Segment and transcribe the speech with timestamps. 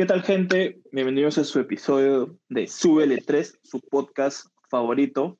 [0.00, 0.80] ¿Qué tal, gente?
[0.92, 5.38] Bienvenidos a su episodio de Súbele 3, su podcast favorito.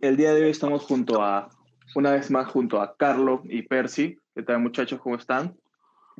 [0.00, 1.50] El día de hoy estamos junto a,
[1.94, 4.18] una vez más, junto a Carlo y Percy.
[4.34, 4.98] ¿Qué tal, muchachos?
[5.02, 5.54] ¿Cómo están?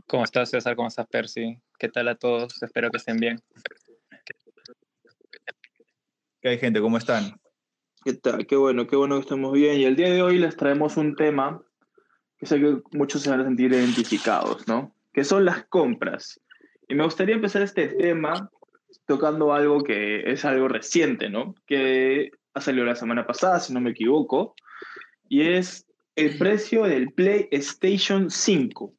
[0.07, 0.77] ¿Cómo estás, César?
[0.77, 1.59] ¿Cómo estás, Percy?
[1.79, 2.63] ¿Qué tal a todos?
[2.63, 3.41] Espero que estén bien.
[6.43, 6.79] ¿Qué hay, gente?
[6.79, 7.41] ¿Cómo están?
[8.05, 8.47] ¿Qué tal?
[8.47, 9.81] Qué bueno, qué bueno que estemos bien.
[9.81, 11.63] Y el día de hoy les traemos un tema
[12.37, 14.95] que sé que muchos se van a sentir identificados, ¿no?
[15.15, 16.39] Que son las compras.
[16.89, 18.51] Y me gustaría empezar este tema
[19.07, 21.55] tocando algo que es algo reciente, ¿no?
[21.67, 24.55] Que ha salido la semana pasada, si no me equivoco,
[25.29, 28.95] y es el precio del PlayStation 5.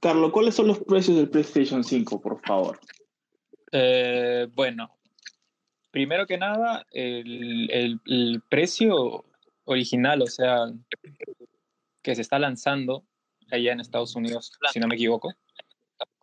[0.00, 2.78] Carlos, ¿cuáles son los precios del PlayStation 5, por favor?
[3.72, 4.96] Eh, bueno,
[5.90, 9.24] primero que nada, el, el, el, precio
[9.64, 10.66] original, o sea,
[12.02, 13.04] que se está lanzando
[13.50, 15.32] allá en Estados Unidos, si no me equivoco,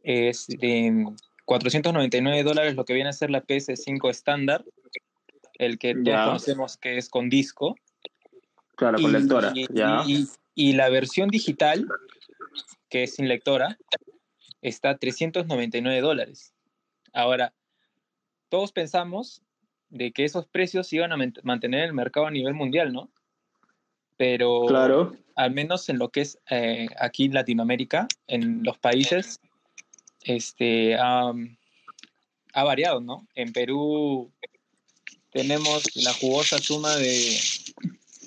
[0.04, 1.06] es de
[1.46, 4.66] 499 dólares lo que viene a ser la PS5 estándar,
[5.56, 6.26] el que todos ya.
[6.26, 7.76] conocemos que es con disco.
[8.76, 9.52] Claro, con lectora.
[9.54, 10.04] Y, ya.
[10.08, 11.88] Y, y, la versión digital,
[12.90, 13.78] que es sin lectora,
[14.62, 16.54] está a 399 dólares.
[17.14, 17.54] Ahora,
[18.50, 19.42] todos pensamos
[19.90, 23.12] de que esos precios iban a mantener el mercado a nivel mundial, ¿no?
[24.18, 25.16] Pero claro.
[25.36, 29.40] al menos en lo que es eh, aquí en Latinoamérica, en los países
[30.24, 31.56] este, um,
[32.54, 33.28] ha variado, ¿no?
[33.36, 34.32] En Perú
[35.32, 37.40] tenemos la jugosa suma de,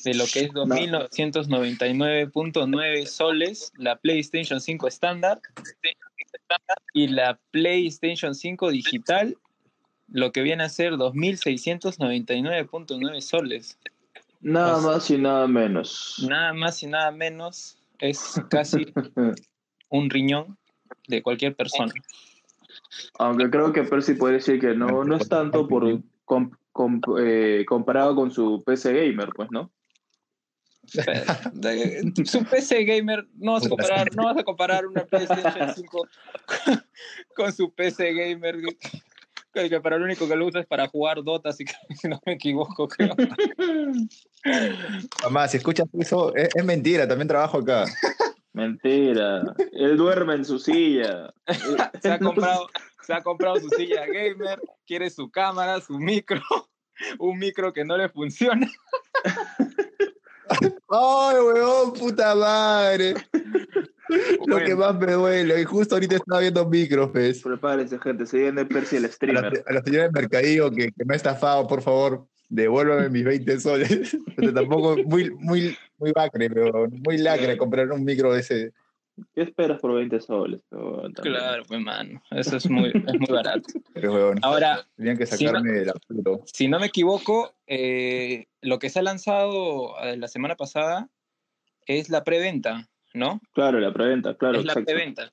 [0.04, 5.40] de lo que es 2.999.9 soles, la PlayStation 5 estándar
[6.92, 9.38] y la PlayStation 5 digital,
[10.08, 13.78] lo que viene a ser 2.699.9 soles.
[14.40, 16.16] Nada o sea, más y nada menos.
[16.28, 17.78] Nada más y nada menos.
[17.98, 18.86] Es casi
[19.88, 20.58] un riñón
[21.08, 21.92] de cualquier persona.
[23.18, 27.64] Aunque creo que Percy puede decir que no, no es tanto por com, com, eh,
[27.66, 29.70] comparado con su PC gamer, pues, ¿no?
[32.26, 36.08] su PC gamer no vas a comparar, no vas a comparar una PlayStation 5
[36.46, 36.84] con,
[37.34, 38.56] con su PC gamer
[39.54, 42.20] que para lo único que lo usa es para jugar Dota, así que si no
[42.26, 43.14] me equivoco, creo.
[45.22, 47.84] Mamá, si escuchas eso, es, es mentira, también trabajo acá.
[48.54, 49.42] Mentira.
[49.72, 51.34] Él duerme en su silla.
[52.00, 52.68] se, ha comprado,
[53.02, 56.40] se ha comprado su silla gamer, quiere su cámara, su micro,
[57.18, 58.70] un micro que no le funciona.
[60.88, 63.14] ¡Ay, weón, puta madre!
[64.46, 65.60] Lo que más me duele.
[65.60, 67.42] Y justo ahorita estaba viendo micros, pues.
[67.42, 68.24] Prepárense, gente.
[68.26, 69.46] Se viene Percy el streamer.
[69.46, 73.08] A la, a la señora del mercadillo que, que, me ha estafado, por favor, devuélvame
[73.08, 74.16] mis 20 soles.
[74.36, 78.72] Pero tampoco muy, muy, muy lacre, pero muy lacre comprar un micro de ese.
[79.34, 80.60] ¿Qué esperas por 20 soles?
[81.22, 82.20] Claro, pues, mano.
[82.30, 83.62] Eso es muy, es muy barato.
[83.94, 86.40] Pero, bueno, Ahora, tenían que sacarme si no, del apuro.
[86.46, 91.08] Si no me equivoco, eh, lo que se ha lanzado eh, la semana pasada
[91.86, 92.88] es la preventa.
[93.14, 93.40] ¿no?
[93.52, 94.58] Claro, la preventa, claro.
[94.58, 95.32] Es la preventa.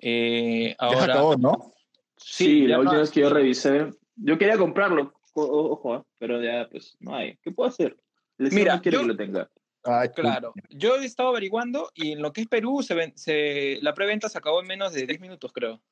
[0.00, 1.72] Eh, Ya ahora, acabó, ¿no?
[2.16, 6.02] Sí, Sí, la última no- vez que yo revisé, yo quería comprarlo, ojo, ¿eh?
[6.18, 7.36] pero ya pues no hay.
[7.42, 7.96] ¿Qué puedo hacer?
[8.38, 9.48] Señor Mira, yo- que lo tenga.
[9.84, 10.54] Ah, claro.
[10.70, 14.28] Yo he estado averiguando y en lo que es Perú, se ven- se- la preventa
[14.28, 15.82] se acabó en menos de 10 minutos, creo.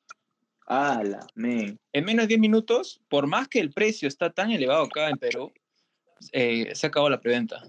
[0.66, 1.78] Ah, la men.
[1.92, 5.18] En menos de 10 minutos, por más que el precio está tan elevado acá en
[5.18, 5.52] Perú,
[6.32, 7.62] eh, se acabó la preventa.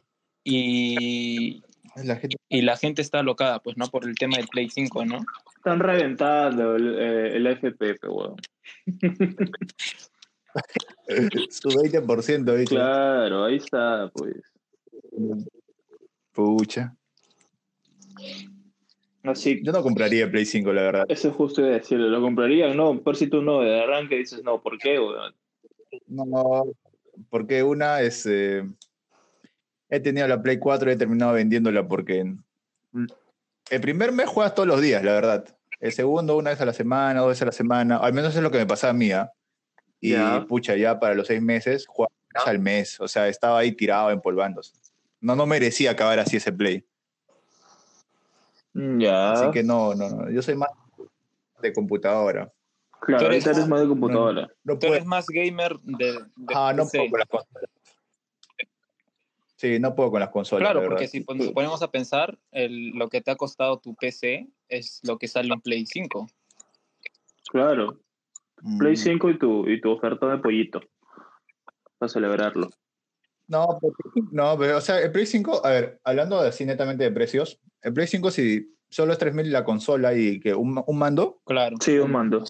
[0.45, 1.61] Y,
[1.95, 3.87] La gente y la gente está alocada, pues, ¿no?
[3.87, 5.19] Por el tema del Play 5, ¿no?
[5.57, 8.35] Están reventando el, eh, el FPP, weón.
[11.49, 12.75] su 20%, ¿viste?
[12.75, 14.35] Claro, ahí está, pues.
[16.33, 16.95] Pucha.
[19.23, 21.05] Así, Yo no compraría Play 5, la verdad.
[21.07, 22.09] eso es justo de decirlo.
[22.09, 22.73] ¿Lo compraría?
[22.73, 25.33] No, por si tú no, de arranque dices no, ¿por qué, weón?
[26.07, 26.65] No,
[27.29, 28.25] porque una es.
[28.25, 28.63] eh,
[29.89, 32.33] he tenido la Play 4 y he terminado vendiéndola porque.
[33.69, 35.45] El primer mes juegas todos los días, la verdad.
[35.79, 37.97] El segundo, una vez a la semana, dos veces a la semana.
[37.97, 39.11] Al menos es lo que me pasaba a mí.
[39.11, 39.31] ¿ah?
[40.01, 40.15] Y
[40.47, 42.99] pucha, ya para los seis meses, jugaba vez al mes.
[42.99, 44.73] O sea, estaba ahí tirado, empolvándose.
[45.23, 46.85] No, no merecía acabar así ese Play.
[48.73, 49.31] Ya.
[49.31, 50.29] Así que no, no, no.
[50.29, 50.69] Yo soy más
[51.61, 52.51] de computadora.
[52.99, 54.49] claro, Tú eres más- más de computadora.
[54.65, 56.97] No Tú puedo, eres más gamer de, de ah, no PC.
[56.97, 57.69] puedo con las consolas.
[59.55, 60.61] Sí, no puedo con las consolas.
[60.67, 64.49] Claro, la porque si ponemos a pensar, el, lo que te ha costado tu PC
[64.67, 66.27] es lo que sale en Play 5.
[67.49, 67.97] Claro.
[68.61, 68.77] Mm.
[68.77, 70.81] Play 5 y tu, y tu oferta de pollito.
[71.97, 72.69] Para celebrarlo.
[73.47, 77.11] No, porque- no, pero, o sea, el Play 5, a ver, hablando así netamente de
[77.11, 81.41] precios, el Play 5 si, solo es 3.000 la consola y que un, un mando.
[81.45, 81.75] Claro.
[81.81, 82.43] Sí, un mando.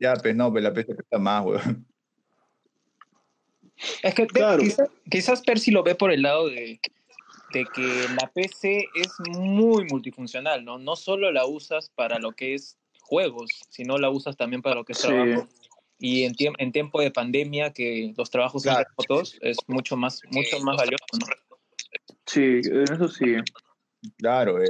[0.00, 1.86] Ya, pues no, pues la PC cuesta más, weón.
[4.02, 4.62] Es que Claro.
[4.62, 6.80] quizás, quizás Percy lo ve por el lado de,
[7.52, 10.78] de que la PC es muy multifuncional, ¿no?
[10.78, 14.84] No solo la usas para lo que es juegos, sino la usas también para lo
[14.84, 15.08] que es Sí.
[15.08, 15.46] trabajo.
[15.98, 18.88] Y en, tiemp- en tiempo de pandemia, que los trabajos son Claro.
[18.90, 21.26] remotos, es mucho más, mucho más valioso, ¿no?
[22.26, 23.36] Sí, en eso sí.
[24.18, 24.68] Claro, eh.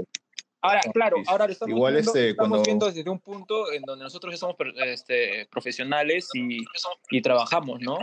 [0.62, 3.82] Ahora, claro, ahora lo estamos, igual viendo, este, estamos cuando- viendo desde un punto en
[3.82, 6.58] donde nosotros ya somos este, profesionales y,
[7.10, 7.98] y trabajamos, ¿no?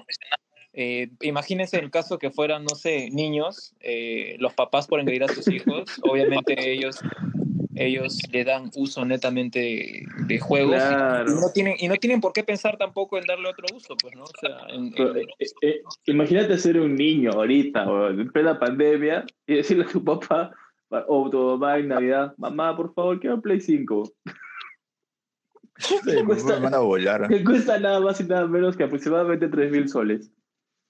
[0.74, 5.28] Eh, imagínense el caso que fueran, no sé, niños, eh, los papás por engreír a
[5.28, 7.00] sus hijos, obviamente ellos,
[7.76, 11.32] ellos le dan uso netamente de juegos y- Claro.
[11.32, 14.16] y, no tienen, y no tienen por qué pensar tampoco en darle otro uso, pues,
[14.16, 14.24] ¿no?
[14.24, 18.60] O sea, en- Pero, en- eh, eh, imagínate ser un niño ahorita, weón, en plena
[18.60, 20.52] pandemia, y decirle a tu papá
[21.08, 24.12] o tu mamá en Navidad, mamá, por favor, quiero Play 5.
[25.78, 27.28] Sí, me cuesta- van a volar.
[27.28, 30.32] Que cuesta nada más y nada menos que aproximadamente 3 mil soles.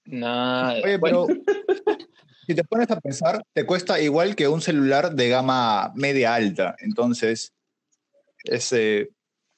[0.04, 0.74] nada.
[0.84, 1.26] Oye, pero
[2.46, 6.76] si te pones a pensar, te cuesta igual que un celular de gama media alta.
[6.80, 7.52] Entonces,
[8.44, 9.10] ese,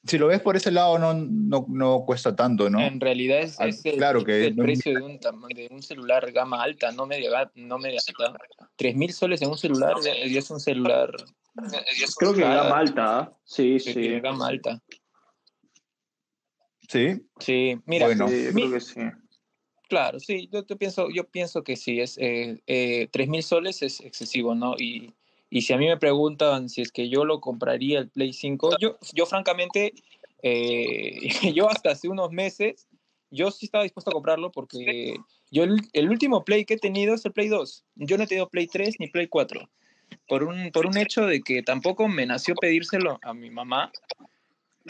[0.04, 2.80] si lo ves por ese lado, no, no, no cuesta tanto, ¿no?
[2.80, 5.82] En realidad es, Ah, es el, claro que el no- precio de un, de un
[5.82, 8.38] celular gama alta, no media, no media alta.
[8.76, 9.94] 3 mil soles en un celular
[10.24, 11.10] y es un celular
[12.18, 13.32] Creo que gama alta, ¿ah?
[13.44, 14.80] Sí, sí, gama alta.
[16.88, 17.26] Sí.
[17.40, 18.28] Sí, mira, Bueno.
[18.28, 19.00] Sí, mi- creo que sí.
[19.88, 23.82] Claro, sí, yo, yo pienso, yo pienso que sí, es eh, eh, 3 mil soles
[23.82, 24.74] es excesivo, ¿no?
[24.78, 25.14] Y,
[25.50, 28.78] y si a mí me preguntan si es que yo lo compraría el Play 5,
[28.80, 29.94] yo, yo francamente,
[30.42, 32.86] eh, yo hasta hace unos meses,
[33.30, 35.16] yo sí estaba dispuesto a comprarlo porque
[35.50, 37.84] yo el, el último Play que he tenido es el Play 2.
[37.96, 39.68] Yo no he tenido Play 3 ni Play 4.
[40.28, 43.90] Por un, por un hecho de que tampoco me nació pedírselo a mi mamá.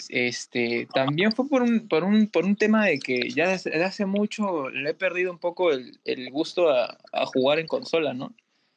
[0.08, 4.06] Este, también fue por un, por un, por un tema de que ya desde, hace
[4.06, 8.34] mucho le he perdido un poco el, el gusto a, a jugar en consola, ¿no?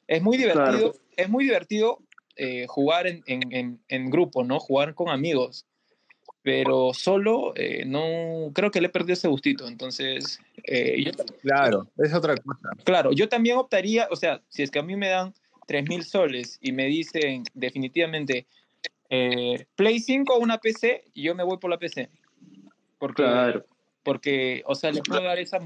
[0.08, 0.96] Es muy divertido, Claro.
[1.18, 2.00] es muy divertido
[2.36, 4.60] eh, jugar en, en, en, en grupo, ¿no?
[4.60, 5.66] Jugar con amigos.
[6.42, 9.68] Pero solo, eh, no, creo que le he perdido ese gustito.
[9.68, 11.12] Entonces, eh, yo,
[11.42, 12.70] Claro, es otra cosa.
[12.86, 15.34] Claro, yo también optaría, o sea, si es que a mí me dan
[15.68, 18.48] 3 mil soles y me dicen definitivamente
[19.10, 22.10] eh, Play 5 o una PC, yo me voy por la PC.
[22.98, 23.66] Porque, Claro.
[24.04, 25.60] porque o sea, le puedo dar esa,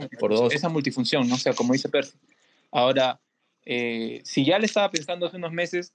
[0.51, 1.35] esa multifunción, ¿no?
[1.35, 2.17] O sea, como dice Percy.
[2.71, 3.19] Ahora,
[3.65, 5.93] eh, si ya le estaba pensando hace unos meses,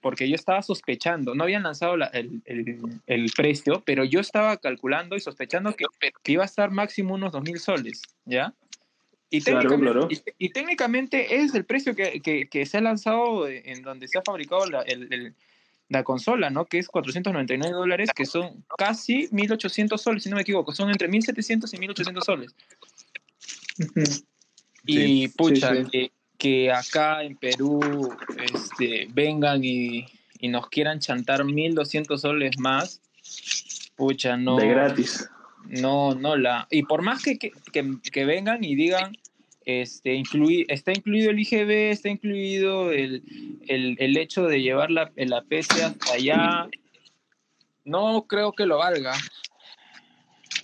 [0.00, 4.56] porque yo estaba sospechando, no habían lanzado la- el, el- el precio, pero yo estaba
[4.58, 5.86] calculando y sospechando que,
[6.22, 8.54] que iba a estar máximo unos 2 mil soles, ¿ya?
[9.28, 10.08] Y Claro, técnicamente, claro.
[10.38, 14.18] Y, y técnicamente es el precio que, que- que se ha lanzado en donde se
[14.18, 15.34] ha fabricado la, el-
[15.88, 16.64] la consola, ¿no?
[16.66, 20.74] Que es 499 dólares, que son casi 1800 soles, si no me equivoco.
[20.74, 22.54] Son entre 1700 y 1800 soles.
[24.84, 25.90] Y pucha, sí, sí.
[25.90, 28.14] Que, que acá en Perú
[28.52, 30.06] este, vengan y,
[30.40, 33.00] y nos quieran chantar 1200 soles más,
[33.96, 34.56] pucha, no.
[34.56, 35.28] De gratis.
[35.68, 36.68] No, no la.
[36.70, 39.16] Y por más que, que, que- que vengan y digan,
[39.66, 43.22] este, inclui- está incluido el IGB, está incluido el,
[43.68, 46.68] el, el hecho de llevar la, la PC hasta allá,
[47.84, 49.12] no creo que lo valga.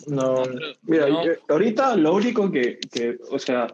[0.07, 0.43] No,
[0.83, 1.25] mira, No.
[1.25, 3.67] yo- ahorita lo único que, que, o sea,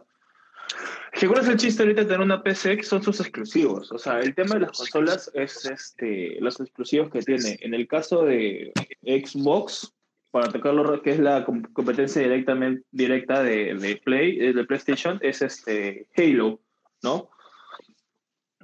[1.27, 3.91] cuál es el chiste ahorita de tener una PC que son sus exclusivos.
[3.93, 7.59] O sea, el tema de las consolas es este, los exclusivos que tiene.
[7.61, 9.93] En el caso de Xbox,
[10.31, 15.19] para tocarlo, que es la com- competencia directamente, directa de, de Play, eh, de PlayStation,
[15.23, 16.61] es este Halo,
[17.03, 17.31] ¿no?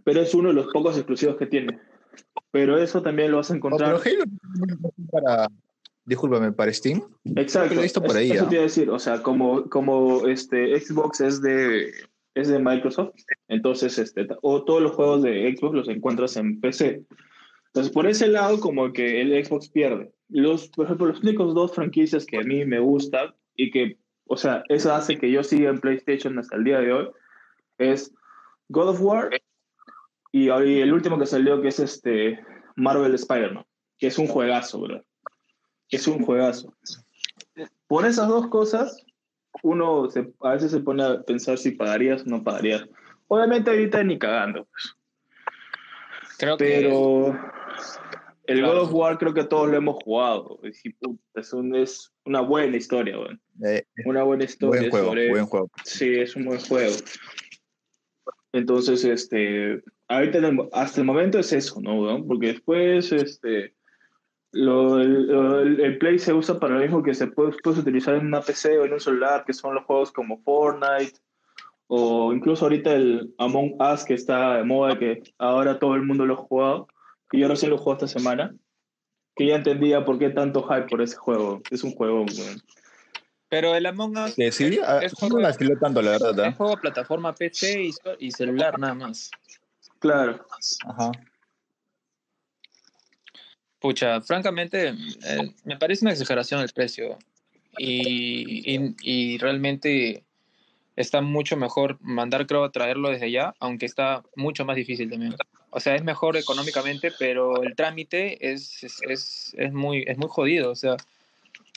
[0.04, 1.80] Pero es uno de los pocos exclusivos que tiene.
[2.50, 3.98] Pero eso también lo vas a encontrar.
[4.02, 4.24] pero Halo
[5.10, 5.48] para,
[6.04, 7.02] discúlpame, para Steam.
[7.36, 7.74] Exacto.
[7.74, 8.48] lo he visto por ahí, Eso ¿ah?
[8.48, 11.90] te iba a decir, o sea, como, como este Xbox es de,
[12.34, 13.14] es de Microsoft,
[13.48, 17.02] entonces este, o todos los juegos de Xbox los encuentras en PC.
[17.68, 20.12] Entonces, por ese lado, como que el Xbox pierde.
[20.28, 24.36] Los, por ejemplo, los únicos dos franquicias que a mí me gustan y que, o
[24.36, 27.08] sea, eso hace que yo siga en PlayStation hasta el día de hoy,
[27.78, 28.12] es
[28.68, 29.30] God of War
[30.32, 32.38] y, y el último que salió que es este
[32.76, 33.64] Marvel Spider-Man,
[33.98, 35.02] que es un juegazo, bro.
[35.88, 36.74] Que es un juegazo
[37.86, 39.04] por esas dos cosas,
[39.62, 42.84] uno se- a veces se pone a pensar si pagarías o no pagarías.
[43.28, 44.96] Obviamente ahorita ni cagando, pues,
[46.38, 47.38] Creo que pero
[48.46, 48.74] el Claro.
[48.74, 50.60] God of War creo que todos lo hemos jugado.
[50.62, 53.40] Es, un- es una buena historia, weón.
[53.64, 55.30] Eh, una buena historia buen juego, sobre...
[55.30, 55.70] buen juego.
[55.84, 56.94] Sí, es un buen juego.
[58.52, 60.38] Entonces, este, ahorita
[60.72, 62.24] hasta el momento es eso, ¿no?
[62.26, 63.74] Porque después, este,
[64.52, 68.40] lo, el, Play se usa para lo mismo que se puede, puede, utilizar en una
[68.40, 71.18] PC o en un celular, que son los juegos como Fortnite,
[71.88, 76.24] o incluso ahorita el Among Us, que está de moda, que ahora todo el mundo
[76.24, 76.86] lo ha jugado,
[77.34, 78.54] y yo recién lo juego esta semana,
[79.34, 81.60] que ya entendía por qué tanto hype por ese juego.
[81.68, 82.24] Es un juego...
[83.48, 86.38] Pero el Among Us sí, sí, es, juego, no tanto, la verdad.
[86.38, 86.48] ¿eh?
[86.48, 89.30] Es juego plataforma PC y, y celular nada más.
[89.98, 90.44] Claro.
[90.86, 91.10] Ajá.
[93.80, 97.18] Pucha, francamente, eh, me parece una exageración el precio.
[97.78, 100.24] Y, y, y, realmente
[100.94, 105.34] está mucho mejor mandar, creo, a traerlo desde allá, aunque está mucho más difícil también.
[105.76, 110.28] O sea, es mejor económicamente, pero el trámite es, es, es, es muy, es muy
[110.28, 110.70] jodido.
[110.70, 110.96] O sea,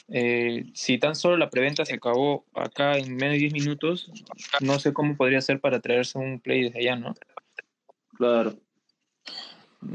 [0.06, 4.08] eh, si tan solo la preventa se acabó acá en menos de 10 minutos,
[4.60, 7.14] no sé cómo podría ser para traerse un play desde allá, ¿no?
[8.16, 8.54] Claro.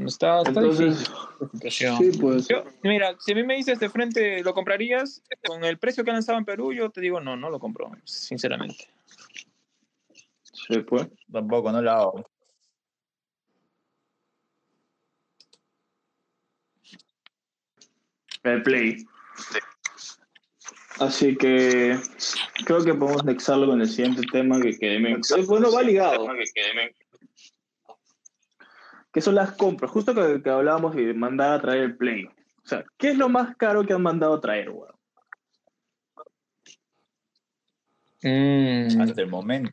[0.06, 1.10] Está, está Entonces,
[1.52, 2.46] difícil sí, pues.
[2.46, 5.22] Yo, mira, si a mí me dices de frente, ¿lo comprarías?
[5.46, 7.90] Con el precio que han lanzado en Perú, yo te digo, no, no lo compro,
[8.04, 8.86] sinceramente.
[10.42, 11.08] Sí, pues.
[11.32, 12.33] Tampoco, no la hago.
[18.44, 19.06] El Play.
[21.00, 21.98] Así que
[22.64, 25.16] creo que podemos nexarlo con el siguiente tema que, que me...
[25.46, 26.28] Bueno, va ligado.
[29.12, 29.90] Que, son las compras.
[29.90, 32.26] Justo que, que, hablábamos de mandar a traer el Play.
[32.26, 34.94] O sea, ¿qué es lo más caro que han mandado a traer, weón?
[38.22, 39.00] Mm.
[39.02, 39.70] Hasta el momento.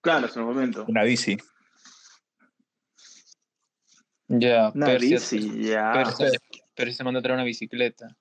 [0.00, 0.84] Claro, hasta el momento.
[0.86, 1.36] Una bici.
[4.28, 6.04] Ya, Una bici, ya.
[6.78, 8.16] Pero, se mandó a traer una bicicleta.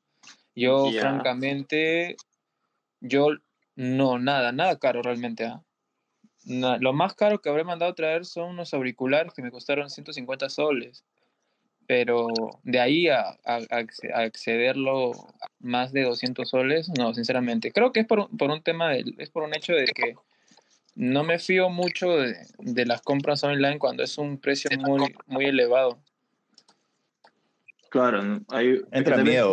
[0.56, 2.16] Yo, francamente,
[3.00, 3.28] yo
[3.76, 5.46] no, nada, nada caro realmente.
[5.46, 5.64] ¿ah?
[6.80, 10.50] Lo más caro que habré mandado a traer son unos auriculares que me costaron 150
[10.50, 11.04] soles.
[11.86, 12.28] Pero
[12.64, 13.86] de ahí a, a, a
[15.60, 17.72] más de 200 soles, no, sinceramente.
[17.72, 20.16] Creo que es por, un- por un tema, de, es por un hecho de que
[20.96, 25.46] no me fío mucho de, de las compras online cuando es un precio muy, muy
[25.46, 26.00] elevado.
[27.90, 28.40] Claro.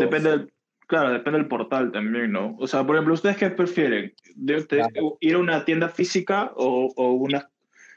[0.00, 0.52] Depende del,
[0.86, 2.56] claro, depende del portal también, ¿no?
[2.58, 4.14] O sea, por ejemplo, ¿ustedes qué prefieren?
[4.34, 5.18] ¿De Claro.
[5.20, 7.50] ¿Ir a una tienda física o, o, una,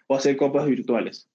[0.08, 1.30] o hacer compras virtuales?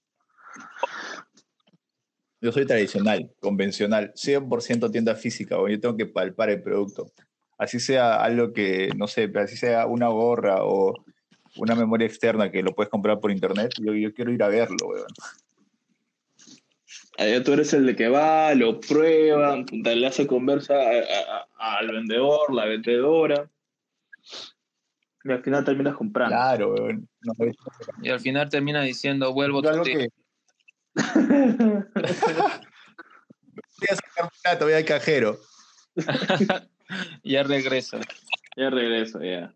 [2.40, 7.12] Yo soy tradicional, convencional, 100% tienda física, o yo tengo que palpar el producto.
[7.56, 11.04] Así sea algo que, no sé, así sea una gorra o
[11.56, 14.88] una memoria externa que lo puedes comprar por internet, yo, yo quiero ir a verlo,
[14.88, 15.06] weón.
[17.19, 21.78] Allá tú eres el de que va, lo prueba, le hace conversa a- a- a-
[21.78, 23.50] al vendedor, la vendedora.
[25.25, 26.35] Y al final terminas comprando.
[26.35, 27.09] Claro, weón.
[27.21, 27.35] No,
[28.02, 29.92] Y al final termina diciendo, vuelvo a algo ti.
[29.92, 30.09] que
[31.95, 35.38] voy a sacar plata, voy al cajero.
[37.23, 37.99] ya regreso.
[38.57, 39.54] ya regreso, ya.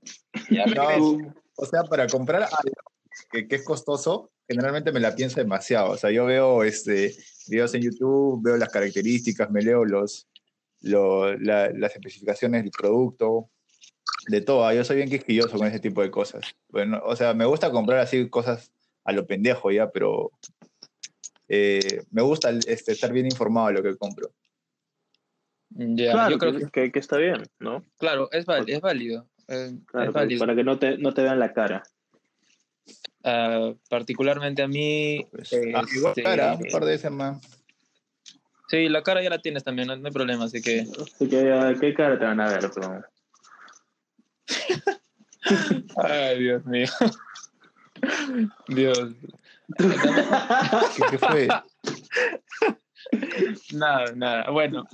[0.51, 1.19] Ya regreso.
[1.57, 2.93] O sea, para comprar algo
[3.31, 5.91] que, que es costoso, generalmente me la pienso demasiado.
[5.91, 7.15] O sea, yo veo este,
[7.49, 10.29] videos en YouTube, veo las características, me leo los,
[10.83, 13.51] lo- la- las especificaciones del producto,
[14.29, 14.73] de todo.
[14.73, 16.43] Yo soy bien quisquilloso con ese tipo de cosas.
[16.69, 18.73] Bueno, o sea, me gusta comprar así cosas
[19.05, 20.31] a lo pendejo ya, pero
[21.49, 24.31] eh, me gusta este, estar bien informado de lo que compro.
[25.71, 27.85] Ya, claro, yo creo que, que, está bien, ¿no?
[27.99, 29.29] claro, es, es válido.
[29.49, 30.39] eh, Claro, es válido.
[30.41, 31.83] para que no te, no te vean la cara.
[33.29, 35.27] Ah, particularmente a mí.
[35.33, 37.41] Pues, ah, este, cara, un par de veces más.
[38.69, 40.83] Sí, la cara ya la tienes también, no, no hay problema, así que.
[40.83, 42.71] Así que, ¿a ¿qué cara te van a ver?
[42.73, 43.03] Pero...
[46.05, 46.87] Ay, Dios mío.
[48.69, 49.13] Dios.
[49.77, 51.49] ¿Qué, qué fue?
[53.73, 54.51] Nada, nada.
[54.51, 54.87] Bueno,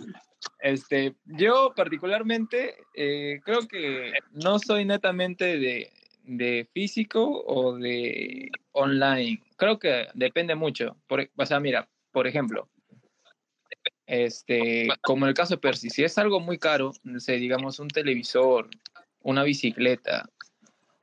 [0.60, 5.92] este, yo particularmente eh, creo que no soy netamente de,
[6.24, 9.42] de físico o de online.
[9.56, 10.96] Creo que depende mucho.
[11.06, 12.68] Por, o sea, mira, por ejemplo,
[14.06, 16.92] este, como el caso de Percy, si es algo muy caro,
[17.26, 18.68] digamos un televisor,
[19.20, 20.28] una bicicleta,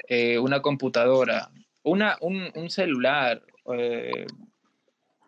[0.08, 1.50] eh, una computadora,
[1.84, 3.42] una, un, un celular,
[3.74, 4.26] eh,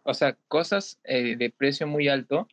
[0.04, 2.48] o sea, cosas eh, de precio muy alto.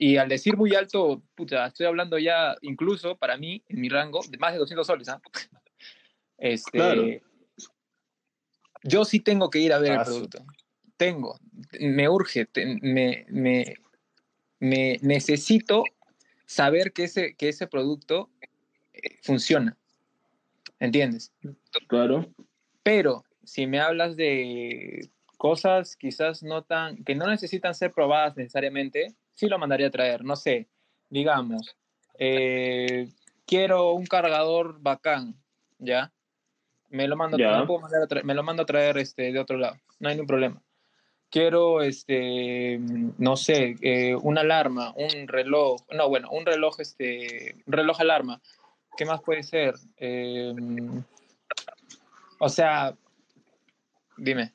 [0.00, 4.20] Y al decir muy alto, puta, estoy hablando ya incluso para mí, en mi rango,
[4.28, 5.08] de más de 200 soles.
[5.08, 5.20] ¿ah?
[6.38, 7.04] Este, Claro.
[8.84, 10.44] Yo sí tengo que ir a ver el Ah, producto.
[10.96, 11.38] Tengo,
[11.80, 13.76] me urge, te- me, me,
[14.60, 15.84] me necesito
[16.46, 18.30] saber que ese, que ese producto
[18.92, 19.76] eh, funciona.
[20.80, 21.32] ¿Entiendes?
[21.88, 22.32] Claro.
[22.82, 29.14] Pero si me hablas de cosas quizás no tan, que no necesitan ser probadas necesariamente,
[29.34, 30.68] sí lo mandaría a traer, no sé,
[31.10, 31.76] digamos,
[32.18, 33.08] eh,
[33.46, 35.36] quiero un cargador bacán,
[35.78, 36.12] ¿ya?
[36.90, 39.58] Me lo mando, puedo mandar a traer- me lo mando a traer este, de otro
[39.58, 40.62] lado, no hay ningún problema.
[41.30, 42.78] Quiero, este,
[43.18, 48.40] no sé, eh, una alarma, un reloj, no, bueno, un reloj, este, un reloj alarma.
[48.96, 49.74] ¿Qué más puede ser?
[49.98, 50.54] Eh,
[52.40, 52.96] o sea,
[54.16, 54.54] dime.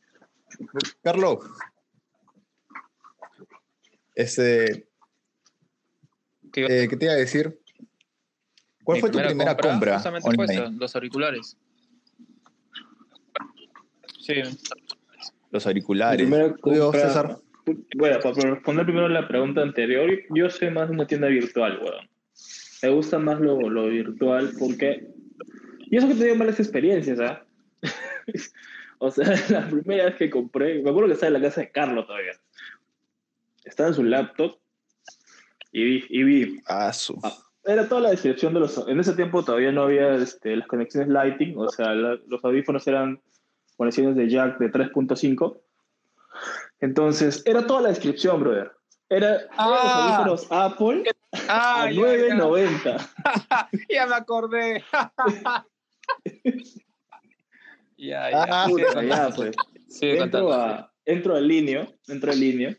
[1.03, 1.39] Carlos.
[4.15, 4.87] Este,
[6.51, 7.59] ¿qué- eh, ¿qué te iba a decir?
[8.83, 9.93] ¿Cuál mi fue tu primera compra?
[9.95, 11.57] Justamente fue eso, los auriculares.
[14.23, 14.35] Sí,
[15.51, 16.21] Los auriculares.
[16.21, 17.37] primera ¿Tú, compra- César?
[17.95, 22.09] Bueno, para responder primero la pregunta anterior, yo soy más de una tienda virtual, weón.
[22.81, 25.07] Me gusta más lo, lo virtual porque...
[25.89, 27.45] Y eso que te dio malas experiencias, ¿ah?
[28.99, 31.71] o sea, la primera vez que compré, me acuerdo que estaba en la casa de
[31.71, 32.33] Carlos todavía.
[33.63, 34.57] Estaba en su laptop
[35.71, 37.17] y vi, y vi Ah, su.
[37.23, 37.33] Ah,
[37.65, 38.85] era toda la descripción de los...
[38.87, 42.85] En ese tiempo todavía no había este, las conexiones Lighting, o sea, la- los audífonos
[42.87, 43.21] eran
[43.75, 45.59] conexiones de jack de 3.5.
[46.79, 48.71] Entonces, era toda la descripción, brother.
[49.09, 50.05] Era los Ah.
[50.17, 51.03] audífonos Apple
[51.49, 52.83] Ah, a ya, 9.90.
[52.83, 53.69] ya.
[53.89, 54.83] Ya me acordé.
[57.97, 58.43] ya, ya.
[58.49, 59.55] Ah, Puta, ya, pues.
[59.87, 60.53] Sigue Entro, contando.
[60.53, 62.75] a, entro al línea, entro al línea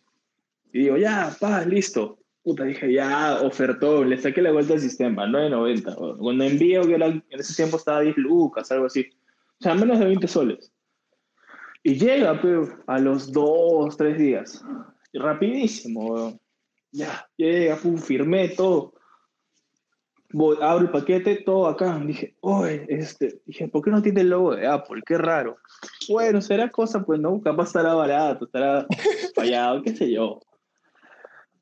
[0.72, 2.18] y digo, ya, pa, listo.
[2.42, 5.96] Puta, dije, ya, ofertón, le saqué la vuelta al sistema, 9.90.
[5.98, 6.18] weón.
[6.18, 9.08] Cuando envío, que era, en ese tiempo estaba 10 lucas, algo así.
[9.60, 10.72] O sea, menos de 20 soles.
[11.86, 14.64] Y llega, pero a los 2, 3 días.
[15.12, 16.40] Rapidísimo, weón.
[16.90, 18.94] Ya, llega, pum, firmé todo.
[20.32, 21.98] Voy, abro el paquete, todo acá.
[21.98, 25.02] Dije, oye, este, dije, ¿por qué no tiene el logo de Apple?
[25.04, 25.58] Qué raro.
[26.08, 28.86] Bueno, será cosa, pues no, capaz estará barato, estará
[29.34, 30.40] fallado, qué sé yo.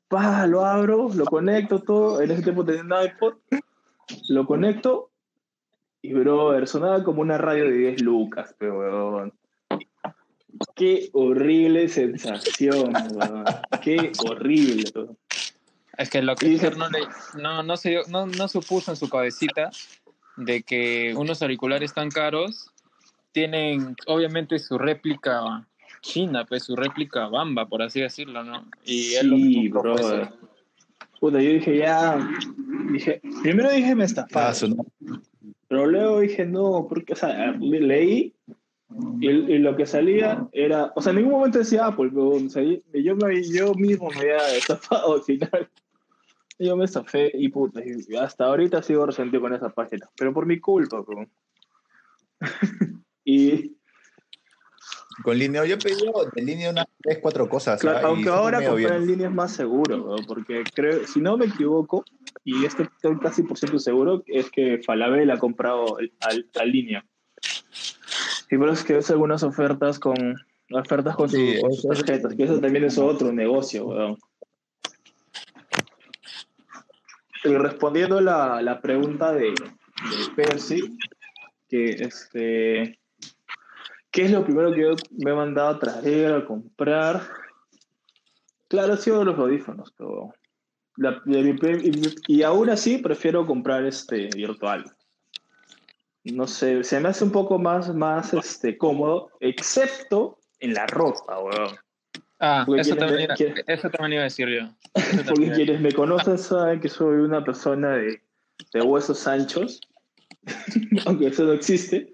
[0.07, 2.21] Pa, lo abro, lo conecto todo.
[2.21, 3.33] En ese tiempo tenía un iPod,
[4.29, 5.11] lo conecto
[6.01, 9.33] y, brother, sonaba como una radio de 10 lucas, pero, weón.
[10.75, 13.45] Qué horrible sensación, weón.
[13.81, 15.17] Qué horrible, weón.
[15.97, 16.99] Es que lo que dije- no, le,
[17.41, 19.69] no, no, se, dio- no, no supuso en su cabecita
[20.37, 22.71] de que unos auriculares tan caros
[23.31, 25.67] tienen obviamente su réplica
[26.01, 28.65] china, pues su réplica bamba, por así decirlo, ¿no?
[28.83, 30.29] Y él lo Sí, compró, pues, brother.
[31.19, 32.17] Puta, yo dije, ya.
[32.91, 34.77] Dije, primero dije, me Ah, estafaron.
[34.99, 35.21] no.
[35.67, 38.33] Pero luego dije, no, porque, o sea, leí
[39.19, 42.49] y, y lo que salía era, o sea, en ningún momento decía Apple, pero o
[42.49, 45.69] sea, yo, me, yo mismo me había estafado al final.
[46.59, 50.45] Yo me estafé y puta, y hasta ahorita sigo resentido con esa página, pero por
[50.45, 51.25] mi culpa, bro.
[53.25, 53.75] y
[55.23, 55.95] Con línea, yo pedí
[56.35, 57.81] de línea unas 3, 4 cosas.
[57.81, 58.01] claro, ¿ah?
[58.01, 61.45] Y aunque ahora comprar en línea es más seguro, bro, porque creo, si no me
[61.45, 62.05] equivoco,
[62.43, 67.03] y esto estoy casi por ciento seguro, es que Falabella ha comprado al, al línea.
[68.53, 70.15] Es que ves algunas ofertas con
[70.71, 74.17] ofertas con, Sí, sus- tarjetas, que eso también es otro negocio, weón.
[77.43, 79.55] Y respondiendo la, la pregunta de, de
[80.35, 80.97] Percy,
[81.67, 82.99] que este,
[84.11, 87.21] ¿qué es lo primero que yo me he mandado a traer, a comprar?
[88.69, 90.33] Claro, ha sido los audífonos, pero
[90.97, 94.85] la- y, y aún así prefiero comprar este virtual.
[96.25, 101.39] No sé, se me hace un poco más, más este, cómodo, excepto en la ropa,
[101.39, 101.75] weón.
[102.39, 104.69] Ah, Porque eso también, iba, quieren- eso también iba a decir yo.
[104.95, 108.21] Eso Porque quienes me conocen saben que soy una persona de,
[108.73, 109.81] de huesos anchos,
[111.05, 112.13] aunque eso no existe.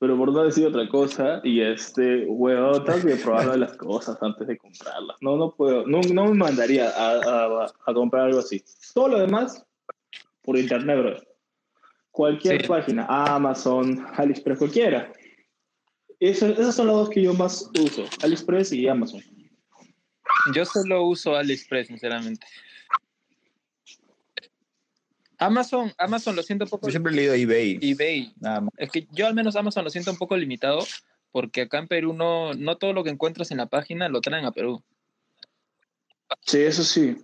[0.00, 4.46] Pero por no decir otra cosa, y este, huevón, tengo que probar las cosas antes
[4.46, 5.16] de comprarlas.
[5.20, 8.62] No, no puedo, no, no me mandaría a, a- a comprar algo así.
[8.92, 9.64] Todo lo demás,
[10.42, 11.16] por internet, bro.
[12.14, 12.68] Cualquier Sí.
[12.68, 15.12] página, Amazon, AliExpress, cualquiera.
[16.20, 19.20] Eso, esos son los dos que yo más uso, AliExpress y Amazon.
[20.54, 22.46] Yo solo uso AliExpress, sinceramente.
[25.38, 26.86] Amazon, Amazon lo siento un poco.
[26.86, 27.80] Yo siempre he leído eBay.
[27.82, 28.32] eBay.
[28.38, 28.70] Nada más.
[28.76, 30.86] Es que yo al menos Amazon lo siento un poco limitado
[31.32, 34.44] porque acá en Perú no, no todo lo que encuentras en la página lo traen
[34.44, 34.84] a Perú.
[36.42, 37.16] Sí, eso sí.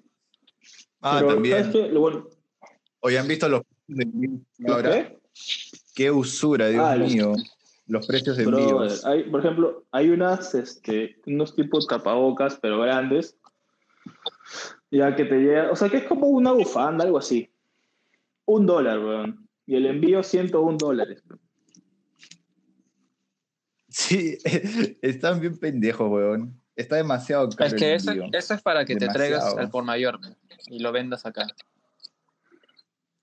[1.00, 1.70] Ah, Pero, también.
[1.94, 2.28] Lo bueno,
[3.02, 3.62] Hoy han visto los
[4.58, 4.90] ¿lo ahora.
[4.90, 5.18] qué?
[5.94, 7.34] Qué usura, Dios Ah, mío.
[7.86, 8.44] Los precios de
[9.04, 13.36] hay, por ejemplo, hay unas, este, unos tipos tapabocas, pero grandes,
[14.92, 17.50] ya que te llega, o sea, que es como una bufanda, algo así.
[18.44, 19.48] Un dólar, weón.
[19.66, 21.22] Y el envío 101 dólares.
[23.88, 24.38] Sí,
[25.02, 26.60] están bien pendejos, weón.
[26.76, 27.66] Está demasiado caro.
[27.68, 28.30] Es que el eso, envío.
[28.32, 30.18] eso es para que te traigas al por mayor
[30.68, 31.46] y lo vendas acá.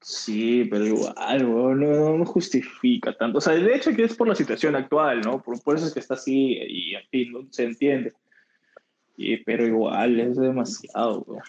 [0.09, 3.39] Sí, pero igual, weón, no, no justifica tanto.
[3.39, 5.43] O sea, de hecho que es por la situación actual, ¿no?
[5.43, 8.13] Por, por eso es que está así y en fin, no se entiende.
[9.17, 11.43] Y, pero igual, es demasiado, weón.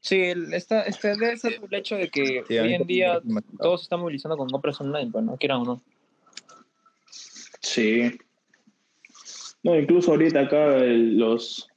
[0.00, 3.20] Sí, el- esta, este debe ser el hecho de que Sí, hoy en día
[3.58, 5.82] todos se están movilizando con compras online, pues no quieran o no.
[7.60, 8.10] Sí.
[9.62, 11.68] No, incluso ahorita acá el- los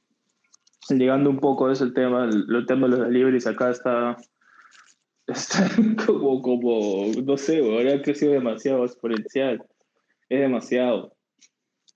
[0.88, 4.16] llegando un poco es el tema, el, el tema de los deliveries acá está,
[5.32, 5.68] está
[6.06, 9.64] como, como, no sé, weón, ha crecido demasiado exponencial.
[10.28, 11.14] Es demasiado.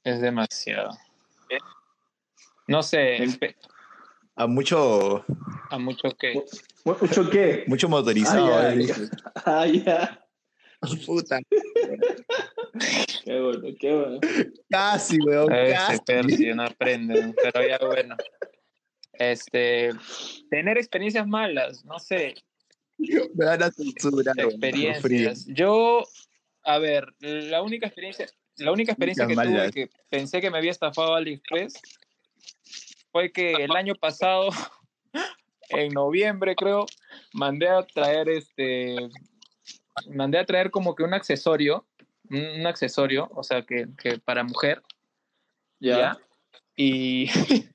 [0.03, 0.90] Es demasiado.
[2.66, 3.57] No sé, El- pe-
[4.37, 5.25] A mucho,
[5.70, 6.42] a mucho que...
[6.85, 7.64] ¿Mucho qué?
[7.66, 8.55] mucho motorizado.
[8.55, 9.09] Ah, ya, eh.
[9.47, 10.27] Ah, ya.
[11.07, 11.38] Puta.
[13.25, 14.20] Qué bueno, qué bueno.
[14.68, 15.47] Casi, weón.
[15.49, 15.99] Casi.
[16.05, 18.16] Percy no aprende, pero ya bueno.
[19.12, 19.90] Este,
[20.51, 22.35] tener experiencias malas, no sé,
[23.35, 24.35] Me van a censurar.
[24.38, 25.46] experiencias.
[25.46, 26.04] Yo,
[26.62, 28.26] a ver, la única experiencia,
[28.57, 31.74] la única experiencia que tuve que pensé que me había estafado AliExpress
[33.11, 34.50] fue que el año pasado,
[35.70, 36.87] en noviembre creo,
[37.33, 38.96] mandé a traer este,
[40.11, 41.87] mandé a traer como que un accesorio,
[42.30, 44.83] un, un accesorio, o sea que, que para mujer,
[45.80, 45.98] Ya.
[45.98, 46.18] ¿ya?
[46.76, 47.28] Y,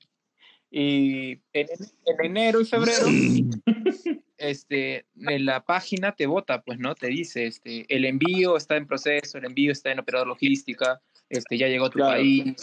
[0.70, 1.68] y en,
[2.06, 3.06] en enero y febrero,
[4.40, 6.94] este, en la página te vota, pues, ¿no?
[6.94, 11.58] Te dice, este, el envío está en proceso, el envío está en operador logística, este,
[11.58, 12.12] ya llegó a tu Claro.
[12.12, 12.56] país.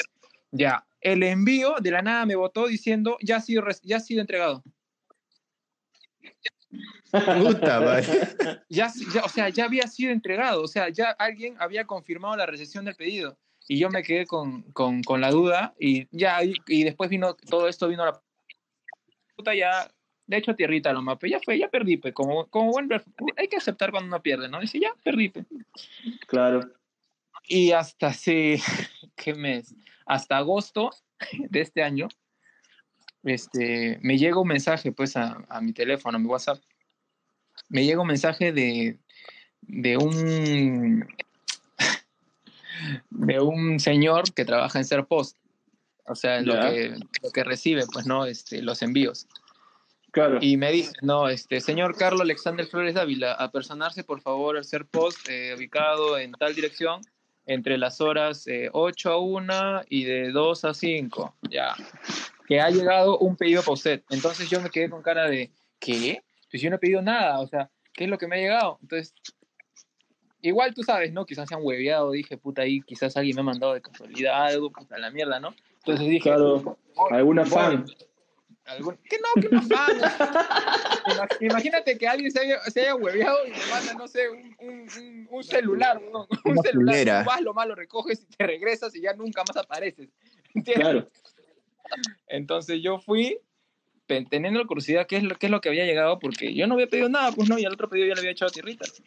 [0.52, 4.22] Ya, el envío de la nada me votó diciendo, ya ha sido, ya ha sido
[4.22, 4.64] entregado.
[7.12, 8.02] Puta.
[8.70, 12.46] Ya, ya, o sea, ya había sido entregado, o sea, ya alguien había confirmado la
[12.46, 13.38] recepción del pedido.
[13.70, 17.36] Y yo me quedé con, con, con la duda y ya, y, y después vino,
[17.36, 18.22] todo esto vino a la
[19.36, 19.90] puta ya,
[20.28, 23.06] de hecho tierrita lo mape, ya fue, ya perdí, pues, como, como buen, ref-
[23.38, 24.60] hay que aceptar cuando uno pierde, ¿no?
[24.60, 25.46] Dice, ya, perdí, pues.
[26.28, 26.62] Claro.
[27.48, 28.60] Y hasta hace,
[29.16, 29.74] ¿qué mes?
[30.06, 30.92] Hasta agosto
[31.50, 32.10] de este año,
[33.24, 36.62] este, me llega un mensaje, pues, a, a mi teléfono, a mi WhatsApp.
[37.70, 39.00] Me llega un mensaje de,
[39.62, 41.08] de un
[43.10, 45.38] de un señor que trabaja en Serpost.
[46.06, 48.26] O sea, lo que, lo que recibe, pues, ¿no?
[48.26, 49.28] Este, los envíos.
[50.18, 50.40] Claro.
[50.42, 54.66] Y me dice, no, este, señor Carlos Alexander Flores Dávila, a personarse, por favor, al
[54.66, 57.02] ser post eh, ubicado en tal dirección
[57.46, 61.36] entre las horas eh, 8 a 1 y de 2 a 5.
[61.52, 61.76] Ya.
[62.48, 64.02] Que ha llegado un pedido para usted.
[64.10, 66.24] Entonces yo me quedé con cara de, ¿qué?
[66.50, 68.80] Pues yo no he pedido nada, o sea, ¿qué es lo que me ha llegado?
[68.82, 69.14] Entonces,
[70.42, 71.28] igual tú sabes, ¿no?
[71.28, 74.72] Quizás se han hueveado, dije, puta, ahí quizás alguien me ha mandado de casualidad algo,
[74.72, 75.54] puta, la mierda, ¿no?
[75.76, 76.76] Entonces dije, Claro.
[77.12, 77.86] ¿Alguna fan?
[78.68, 79.42] Algún- ¿Qué no?
[79.42, 79.98] ¿Qué no fan?
[81.06, 84.56] Ima- Imagínate que alguien se haya, se haya hueveado y te manda, no sé, un,
[84.60, 86.28] un- un- un celular, ¿no?
[86.44, 86.96] Un Una celular.
[86.96, 87.24] culera.
[87.24, 90.10] Tú vas, lo malo recoges y te regresas y ya nunca más apareces.
[90.54, 90.84] ¿Entiendes?
[90.84, 91.10] Claro.
[92.28, 93.40] Entonces yo fui
[94.06, 96.74] teniendo la curiosidad qué es, lo, qué es lo que había llegado, porque yo no
[96.76, 99.02] había pedido nada, pues no, y al otro pedido ya le había echado tierritas.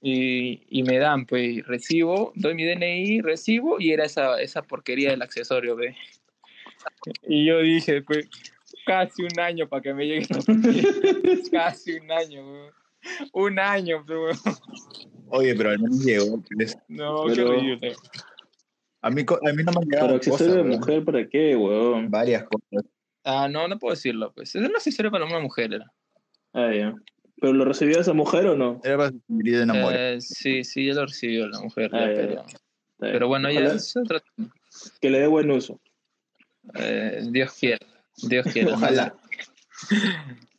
[0.00, 5.10] Y, y me dan, pues, recibo, doy mi DNI, recibo, y era esa, esa porquería
[5.10, 5.96] del accesorio, ve.
[7.26, 8.28] Y yo dije, pues,
[8.84, 10.26] casi un año para que me llegue.
[11.50, 12.70] casi un año, weón.
[13.34, 14.28] Un año, pero
[15.28, 16.42] Oye, pero al menos llegó.
[16.56, 16.76] pues.
[16.88, 17.96] No, Pero- qué horrible.
[19.02, 21.54] A mí, a mí no me han llegado Pero cosas, accesorio de mujer, ¿para qué,
[21.56, 22.10] weón?
[22.10, 22.90] Varias cosas.
[23.22, 24.54] Ah, no, no puedo decirlo, pues.
[24.54, 25.92] Es un accesorio para una mujer, era.
[26.54, 26.94] Ah, ya.
[27.40, 28.80] ¿Pero lo recibió esa mujer o no?
[28.84, 29.92] Era para sensibilidad de enamor.
[29.94, 32.44] Eh, sí, sí, ya lo recibió la mujer, Ah, ya,
[32.98, 34.54] pero, bueno, es otro tema.
[35.00, 35.78] Que le dé buen uso.
[36.76, 37.78] Eh, Dios quiera,
[38.22, 38.74] Dios quiera.
[38.74, 39.14] Ojalá.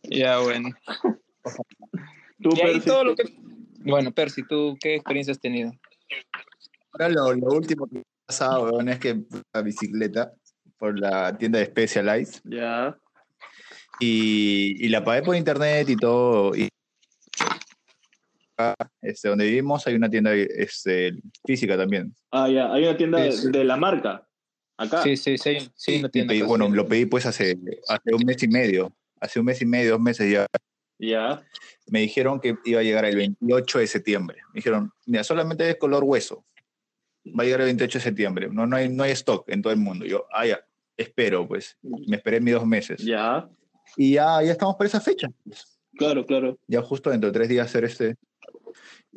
[0.03, 0.69] Ya, bueno.
[2.41, 3.23] Tú, Y ahí Percy, todo lo que...
[3.79, 5.71] Bueno, Percy, ¿tú qué experiencia has tenido?
[6.91, 9.21] Ahora lo, lo último que me ha pasado, weón, es que
[9.53, 10.33] la bicicleta
[10.77, 12.97] por la tienda de Specialized Ya.
[13.99, 16.55] y, y la pagué por internet y todo.
[16.55, 16.67] Y
[18.57, 21.13] acá, este, donde vivimos hay una tienda este,
[21.45, 22.13] física también.
[22.31, 22.71] Ah, ya.
[22.73, 23.51] Hay una tienda de, Sí, sí.
[23.51, 24.24] de la marca.
[24.77, 25.03] Acá.
[25.03, 27.57] Sí, sí, sí, sí, no tiene pedí- bueno, lo pedí pues hace,
[27.87, 28.93] hace un mes y medio.
[29.19, 30.45] Hace un mes y medio, dos meses ya.
[30.99, 31.41] Ya.
[31.87, 34.37] Me dijeron que iba a llegar el 28 de septiembre.
[34.53, 36.45] Me dijeron, mira, solamente es color hueso.
[37.27, 38.49] Va a llegar el 28 de septiembre.
[38.51, 40.05] No, no, hay, no hay stock en todo el mundo.
[40.05, 40.59] Yo, ah, ya,
[40.97, 41.77] espero, pues.
[41.81, 43.01] Me esperé mis dos meses.
[43.03, 43.49] Ya.
[43.97, 45.27] Y ya, ya estamos por esa fecha.
[45.43, 45.79] pues.
[45.97, 46.59] Claro, claro.
[46.67, 48.15] Ya justo dentro de tres días hacer este.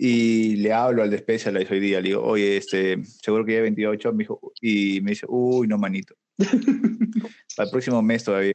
[0.00, 3.62] Y le hablo al de Specialized hoy día, le digo, oye, este, seguro que ya
[3.62, 6.14] 28, me dijo, y me dice, uy, no, manito.
[7.56, 8.52] para el próximo mes todavía,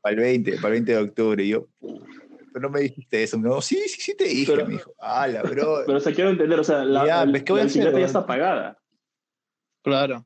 [0.00, 1.42] para el 20, para el 20 de octubre.
[1.44, 3.36] Y yo, pero no me dijiste eso.
[3.36, 5.82] No, sí, sí, sí te dije, Pero- me dijo, ala, bro.
[5.86, 7.92] Pero se quiero entender, o sea, la, Ya, el- ¿ves qué voy la a hacer,
[7.98, 8.78] ya está pagada.
[9.82, 10.24] Claro.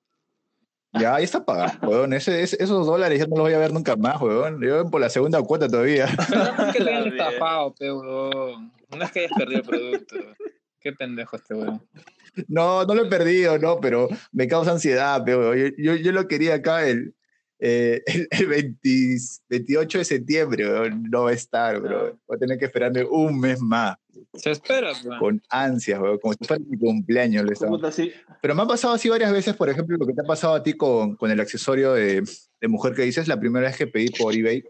[0.93, 2.13] Ya, ya está pagado, weón.
[2.13, 4.61] Ese- ese- esos dólares ya no los voy a ver nunca más, weón.
[4.63, 6.07] Yo por la segunda cuota todavía.
[6.29, 7.15] Pero no es que te hayan Bien.
[7.19, 8.73] estafado, weón.
[8.97, 10.17] No es que hayas perdido el producto.
[10.81, 11.83] Qué pendejo este weón.
[12.49, 16.27] No, no lo he perdido, no, pero me causa ansiedad, pero yo, yo, yo lo
[16.27, 17.15] quería acá el,
[17.59, 19.17] eh, el, el 20
[19.49, 21.03] 28 de septiembre, weón.
[21.11, 22.19] no va a estar, bro.
[22.27, 23.97] Voy a tener que esperarme un mes más,
[24.35, 25.19] Se espera, weón.
[25.19, 27.45] con ansias, weón, como si fuera mi cumpleaños.
[27.45, 27.81] lo.
[28.41, 30.63] Pero me ha pasado así varias veces, por ejemplo, lo que te ha pasado a
[30.63, 32.23] ti con, con el accesorio de,
[32.61, 34.65] de mujer que dices, la primera vez que pedí por eBay,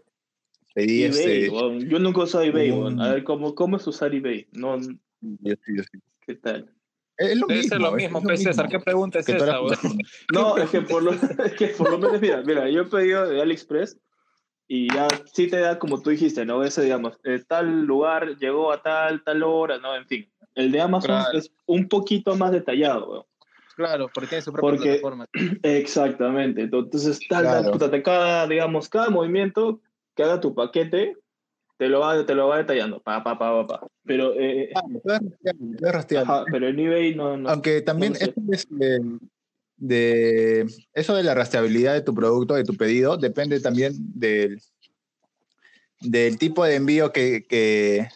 [0.73, 1.87] pedí eBay, este...
[1.87, 2.71] Yo nunca he usado eBay.
[2.99, 4.47] A ver, ¿cómo, ¿cómo es usar eBay?
[4.51, 5.99] No, yo sí, yo sí.
[6.25, 6.69] ¿qué tal?
[7.17, 7.69] Es lo Debe mismo.
[7.69, 8.65] ser lo mismo, es lo pe, César.
[8.65, 8.79] mismo.
[8.79, 9.59] ¿Qué pregunta es Que esa?
[10.33, 11.11] No, es que por lo,
[11.45, 13.97] es que por lo menos, mira, mira, yo he pedido de AliExpress
[14.67, 16.63] y ya sí te da como tú dijiste, ¿no?
[16.63, 19.95] Ese, digamos, eh, tal lugar llegó a tal, tal hora, ¿no?
[19.95, 20.27] En fin.
[20.55, 21.37] El de Amazon Claro.
[21.37, 23.23] es un poquito más detallado, weón.
[23.75, 25.27] Claro, porque tiene su propia Porque- plataforma.
[25.63, 26.61] Exactamente.
[26.61, 27.71] Entonces, tal, Claro.
[27.71, 29.81] puta, cada, digamos, cada movimiento
[30.15, 31.15] que haga tu paquete,
[31.77, 33.01] te lo va, te lo va detallando.
[33.01, 33.87] Pa, pa, pa, pa, pa.
[34.05, 35.19] Pero, eh, Ah,
[35.81, 36.33] rastrearlo.
[36.33, 37.49] ajá, pero en eBay no, no.
[37.49, 38.25] Aunque también no sé.
[38.25, 38.99] eso, es, eh,
[39.77, 44.61] de, eso de la rastreabilidad de tu producto, de tu pedido, depende también del,
[46.01, 48.07] del tipo de envío que, que,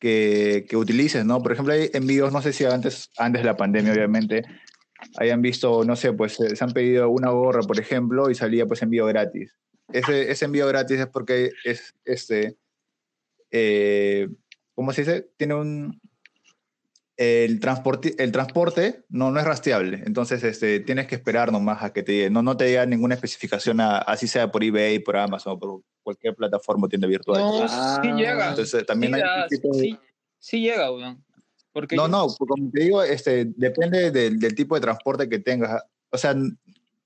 [0.00, 1.40] que, que utilices, ¿no?
[1.40, 4.42] Por ejemplo, hay envíos, no sé si antes, antes de la pandemia, obviamente,
[5.18, 8.66] hayan visto, no sé, pues eh, se han pedido una gorra, por ejemplo, y salía
[8.66, 9.54] pues envío gratis.
[9.92, 12.56] Ese, ese envío gratis es porque es, este,
[13.50, 14.28] eh,
[14.74, 15.30] ¿cómo se dice?
[15.36, 16.00] Tiene un,
[17.16, 21.92] el transporte, el transporte no, no es rastreable, entonces este, tienes que esperar nomás a
[21.92, 22.30] que te llegue.
[22.30, 26.34] No, no te llega ninguna especificación, a- así sea por eBay, por Amazon, por cualquier
[26.34, 27.40] plataforma o tienda virtual.
[27.40, 28.00] No, Ah.
[28.02, 28.48] sí llega.
[28.50, 29.98] Entonces también sí, hay da- tipo de- sí,
[30.38, 31.22] sí llega, weón.
[31.72, 35.38] Porque No, yo- no, como te digo, este, depende del, del tipo de transporte que
[35.38, 35.82] tengas.
[36.10, 36.34] O sea,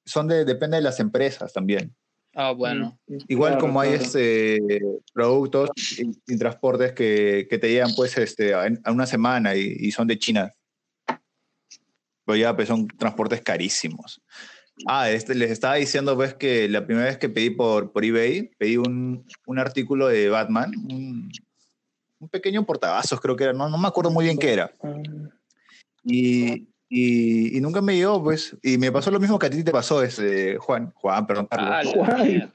[0.04, 1.94] son de, depende de las empresas también.
[2.38, 2.98] Ah, bueno.
[3.28, 4.04] Igual Claro, como hay claro.
[4.04, 4.60] este,
[5.14, 9.74] productos y, y transportes que, que te llegan pues este, a, a una semana y,
[9.80, 10.52] y son de China.
[12.26, 14.20] Pero ya pues, son transportes carísimos.
[14.86, 18.50] Ah, este, les estaba diciendo pues que la primera vez que pedí por, por eBay,
[18.58, 21.30] pedí un, un artículo de Batman, un,
[22.18, 24.70] un pequeño portavasos creo que era, no, no me acuerdo muy bien qué era.
[24.82, 25.00] Ah,
[26.04, 29.64] Y, y, y nunca me llegó pues, y me pasó lo mismo que a ti
[29.64, 31.70] te pasó, este, Juan, Juan, perdón, Carlos.
[31.72, 32.52] Ah, la Juan.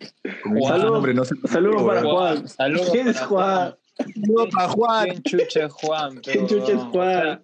[0.57, 0.81] Juan.
[0.81, 1.35] su nombre, no sé.
[1.47, 2.47] Saludos para Juan.
[2.47, 3.75] Saludos ¿Quién es para Juan?
[3.97, 5.05] Saludos para Juan.
[5.05, 6.19] ¿Quién chucha es Juan?
[6.21, 7.41] ¿Quién chucha es Juan?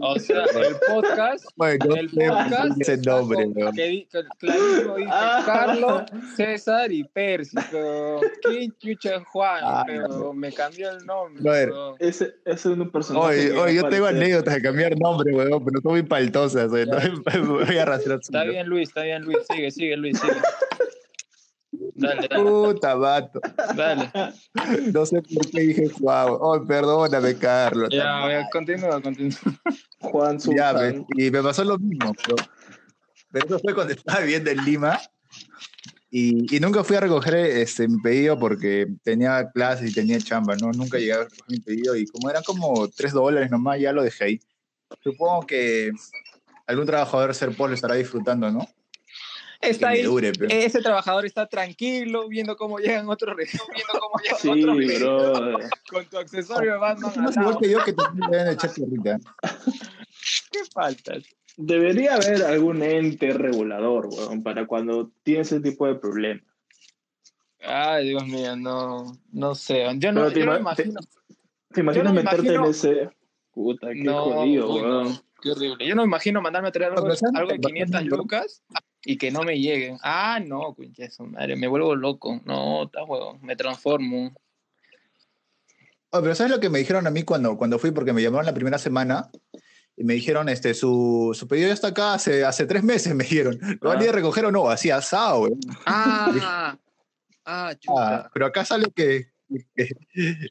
[0.00, 5.42] O sea, el podcast Bueno, el podcast ese nombre, que clarito dice Ah.
[5.44, 6.02] Carlos,
[6.36, 9.60] César y Percy, pero ¿quién chucha es Juan?
[9.64, 11.42] Ah, pero me cambió el nombre.
[11.42, 11.96] Weón.
[11.98, 13.26] Ese, ese es un personaje.
[13.26, 16.70] Oye, oye, yo tengo anécdotas de cambiar nombre, weón, pero son muy paltosas.
[16.72, 16.84] Ya.
[17.32, 19.38] Me voy a arrastrar Está bien, Luis, está bien, Luis.
[19.50, 20.32] Sigue, sigue, Luis, sigue.
[21.98, 23.40] Dale, dale, Puta, vato.
[23.74, 24.10] dale.
[24.92, 26.28] No sé por qué dije Juan.
[26.30, 27.88] Oh, perdóname, Carlos.
[27.90, 29.36] Ya, ya, continúa, continúa.
[30.00, 32.36] Juan Ya, pues, y me pasó lo mismo, pero,
[33.32, 35.00] pero eso fue cuando estaba viviendo en Lima
[36.10, 40.54] y, y nunca fui a recoger este, mi pedido porque tenía clases y tenía chamba,
[40.56, 40.70] ¿no?
[40.72, 44.02] Nunca llegué a recoger mi pedido y como eran como tres dólares nomás, ya lo
[44.02, 44.40] dejé ahí.
[45.02, 45.90] Supongo que
[46.66, 48.66] algún trabajador Serpol lo estará disfrutando, ¿no?
[49.60, 50.02] Está ahí.
[50.02, 53.64] dure, pero- Ese trabajador está tranquilo viendo cómo llegan otros viendo
[54.00, 58.36] cómo llegan Sí, otros con tu accesorio de Batman es igual que yo que le
[58.38, 59.18] deben echar tierrita.
[60.52, 61.14] ¿Qué falta?
[61.56, 66.44] Debería haber algún ente regulador, weón, para cuando tienes ese tipo de problemas.
[67.60, 69.84] Ay, Dios mío, no, no sé.
[69.96, 71.00] Yo no, te yo no me ima- te- imagino.
[71.72, 73.10] ¿Te imaginas no me meterte imagino- en ese.
[73.52, 75.20] Puta, qué no, jodido, uy, weón.
[75.42, 75.84] qué horrible.
[75.88, 78.62] Yo no me imagino mandarme a traer algo, algo de Pero, 500 pero- lucas
[79.04, 79.98] y que no me lleguen.
[80.02, 80.76] Ah, no,
[81.10, 82.40] su madre, me vuelvo loco.
[82.44, 84.32] No, está huevón, me transformo.
[86.10, 87.90] Oh, pero ¿sabes lo que me dijeron a mí cuando, cuando fui?
[87.90, 89.30] Porque me llamaron la primera semana
[89.96, 93.24] y me dijeron, este, su, su pedido ya está acá hace, hace tres meses, me
[93.24, 93.58] dijeron.
[93.80, 94.68] ¿Lo van a ir a recoger o no?
[94.68, 95.52] Así asado, güey.
[95.84, 96.78] Ah,
[97.44, 98.16] ah, chuta.
[98.16, 99.32] Ah, pero acá sale que,
[99.74, 99.88] que,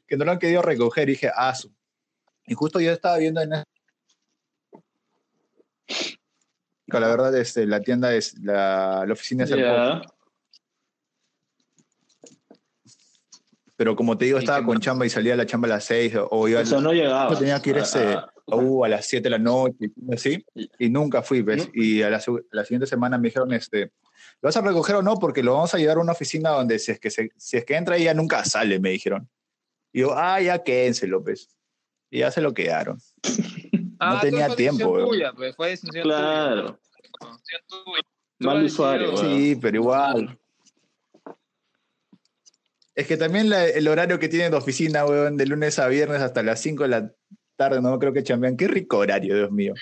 [0.06, 1.08] que no lo han querido recoger.
[1.08, 1.72] Y dije, ah, su.
[2.46, 3.50] Y justo yo estaba viendo en...
[6.88, 10.00] La verdad, este, la tienda es, la, la oficina es el Ya.
[13.76, 15.84] pero como te digo, ¿Y estaba con chamba y salía a la chamba a las
[15.84, 17.38] 6 o iba O sea, no llegaba.
[17.38, 20.44] tenía que ir ese, Ah, a, U a las 7 de la noche así,
[20.78, 21.66] y nunca fui, ¿ves?
[21.66, 21.70] ¿No?
[21.74, 22.20] Y a la,
[22.50, 23.92] la siguiente semana me dijeron, este,
[24.40, 25.14] ¿lo vas a recoger o no?
[25.16, 27.64] Porque lo vamos a llevar a una oficina donde si es que, se- si es
[27.64, 29.28] que entra ella nunca sale, me dijeron.
[29.92, 31.48] Y yo, ah, ya quédense, López.
[32.10, 32.98] Y ya se lo quedaron.
[33.98, 36.78] Ah, tenía fue tiempo, tuya, pues, fue decisión Claro.
[37.68, 38.02] tuya.
[38.40, 39.16] Mal usuario.
[39.16, 40.38] Sí, pero igual.
[42.94, 46.20] Es que también la- el horario que tienen de oficina, weón, de lunes a viernes
[46.20, 47.12] hasta las 5 de la
[47.56, 48.56] tarde, no creo que chambean.
[48.56, 49.74] Qué rico horario, Dios mío.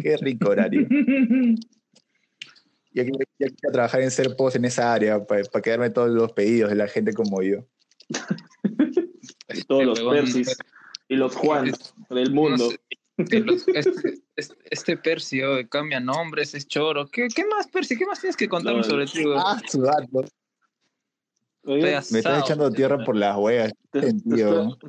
[0.00, 0.86] Qué rico horario.
[2.92, 6.10] Y aquí, y aquí a trabajar en ser post en esa área para quedarme todos
[6.10, 7.64] los pedidos de la gente como yo.
[9.68, 10.56] Todos los Persis
[11.06, 11.70] y los Juan
[12.10, 12.68] del no mundo.
[12.68, 12.80] sé,
[13.40, 17.06] los- este, este, este Percy oh, cambia nombres, es choro.
[17.08, 17.96] ¿Qué, qué más, Percy?
[17.96, 19.24] ¿Qué más tienes que contarme No, sobre ti?
[19.24, 19.42] weón?
[19.44, 20.24] Ah, sudando.
[21.64, 23.72] Oye, Me estás echando tierra por las huevas.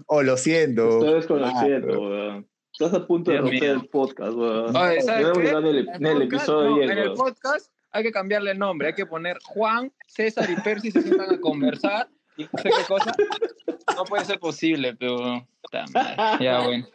[0.07, 0.89] Oh, lo te siento.
[0.99, 2.47] estoy desconociendo, Ah, weón.
[2.71, 3.71] Estás a punto de romper mío.
[3.73, 4.75] el podcast, weón.
[4.75, 5.43] Oye, ¿sabes Debemos qué?
[5.43, 7.17] llegar en el, en el podcast, episodio no, 10, en el weón.
[7.17, 11.33] podcast hay que cambiarle el nombre, hay que poner Juan, César y Percy se sientan
[11.35, 12.07] a conversar
[12.41, 13.11] y no sé qué cosa.
[13.95, 15.45] No puede ser posible, pero
[16.39, 16.87] ya bueno.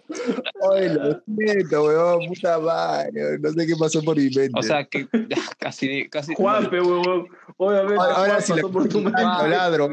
[0.60, 2.26] Oye, lo siento, weón.
[2.28, 3.38] Puta madre.
[3.38, 4.50] No sé qué pasó por mi mente.
[4.54, 5.06] O sea que
[5.58, 6.34] casi, casi.
[6.34, 7.28] Juanpe, weón.
[7.56, 9.22] Obviamente, ahora, Juan si la por tu mente.
[9.22, 9.88] Ladro,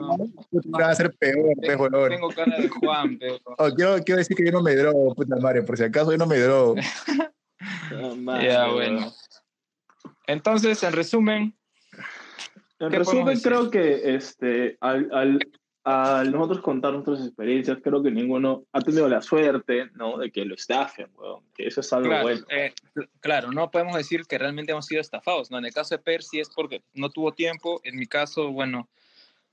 [0.79, 2.09] va a ser peor, pues, tengo, weón.
[2.09, 5.35] tengo cara de Juan, pero Oh, quiero, quiero decir que yo no me drogo, puta
[5.37, 6.75] madre, por si acaso yo no me drogo.
[7.95, 9.13] Ah, ya bueno.
[10.27, 11.55] Entonces, en resumen,
[12.79, 15.39] En ¿Qué resumen, creo que este, al, al,
[15.83, 20.17] al nosotros contar nuestras experiencias, creo que ninguno ha tenido la suerte ¿no?
[20.17, 21.43] de que lo estafen, weón.
[21.55, 22.45] que eso es algo claro, bueno.
[22.49, 22.73] eh,
[23.19, 25.51] claro, no podemos decir que realmente hemos sido estafados.
[25.51, 25.57] ¿no?
[25.57, 27.79] En el caso de Percy es porque no tuvo tiempo.
[27.83, 28.89] En mi caso, bueno,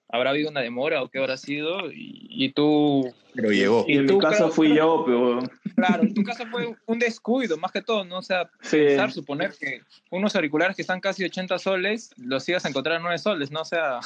[0.09, 1.91] habrá habido una demora o qué habrá sido.
[1.93, 3.85] Y, y tú, Pero llegó.
[3.87, 5.41] Y en tú mi caso fui yo, pero
[5.75, 8.19] claro, en tu caso fue un descuido, más que todo, ¿no?
[8.19, 12.65] O sea, sí, pensar, suponer que unos auriculares que están casi 80 soles, los ibas
[12.65, 13.61] a encontrar a 9 soles, ¿no?
[13.61, 14.01] O sea,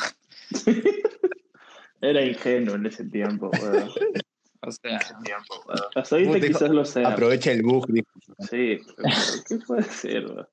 [2.00, 3.50] era ingenuo en ese tiempo.
[3.60, 3.90] weón.
[4.60, 4.98] o sea,
[5.94, 7.08] Hasta ahorita Puta, quizás lo sea.
[7.08, 7.86] Aprovecha el bug.
[7.88, 8.08] dijo.
[8.50, 9.08] Sí, pero
[9.48, 10.26] ¿qué puede ser?
[10.26, 10.48] weón?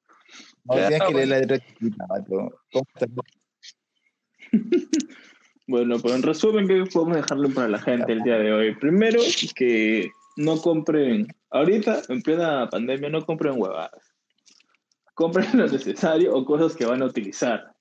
[0.64, 1.26] No, tienes que leer bueno.
[1.26, 2.62] la letra chiquita, vato.
[2.72, 3.10] ¿Cómo estás?
[5.68, 8.76] Bueno, pues en resumen, ¿qué podemos dejarle para la gente el día de hoy?
[8.76, 9.22] Primero,
[9.56, 14.14] que no compren, ahorita, en plena pandemia, no compren huevadas.
[15.14, 17.76] Compren lo necesario o cosas que van a utilizar.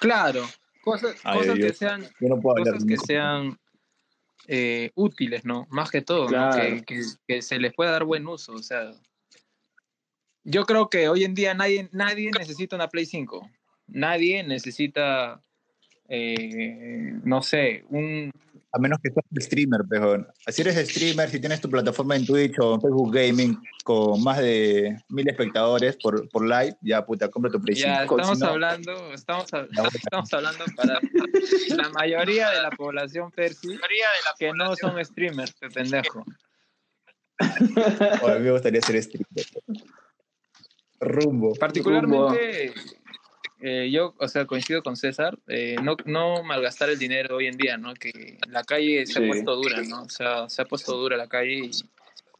[0.00, 0.42] claro,
[0.82, 3.58] cosas, Ay, cosas que sean Yo no cosas que sean
[4.46, 5.66] eh, útiles, ¿no?
[5.70, 6.28] Más que todo, ¿no?
[6.28, 6.76] Claro.
[6.76, 8.52] que, que- que se les pueda dar buen uso.
[8.52, 8.92] O sea,
[10.44, 13.50] yo creo que hoy en día nadie, nadie necesita una Play 5.
[13.88, 15.42] Nadie necesita,
[16.08, 18.30] eh, no sé, un...
[18.70, 20.26] A menos que seas streamer, pejón.
[20.48, 24.38] Si eres streamer, si tienes tu plataforma en Twitch o en Facebook Gaming con más
[24.38, 28.16] de mil espectadores por, por live, ya puta, compra tu Play Ya 5.
[28.20, 31.00] estamos Si no, hablando, estamos, La- estamos hablando para
[31.76, 33.78] la mayoría de la población Percy
[34.38, 36.22] que no son streamers, pe pendejo.
[38.22, 39.46] o a mí me gustaría ser streamer.
[41.00, 41.54] Rumbo.
[41.54, 42.74] Particularmente,
[43.60, 47.56] eh, yo, o sea, coincido con César, eh, no, no malgastar el dinero hoy en
[47.56, 47.94] día, ¿no?
[47.94, 49.24] Que la calle se Sí.
[49.24, 50.02] ha puesto dura, ¿no?
[50.02, 51.70] O sea, se ha puesto dura la calle y,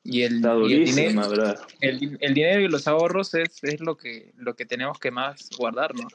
[0.04, 1.22] y el, Está y el dinero,
[1.80, 5.10] el, di- el dinero y los ahorros es, es lo que lo que tenemos que
[5.10, 6.08] más guardar, ¿no?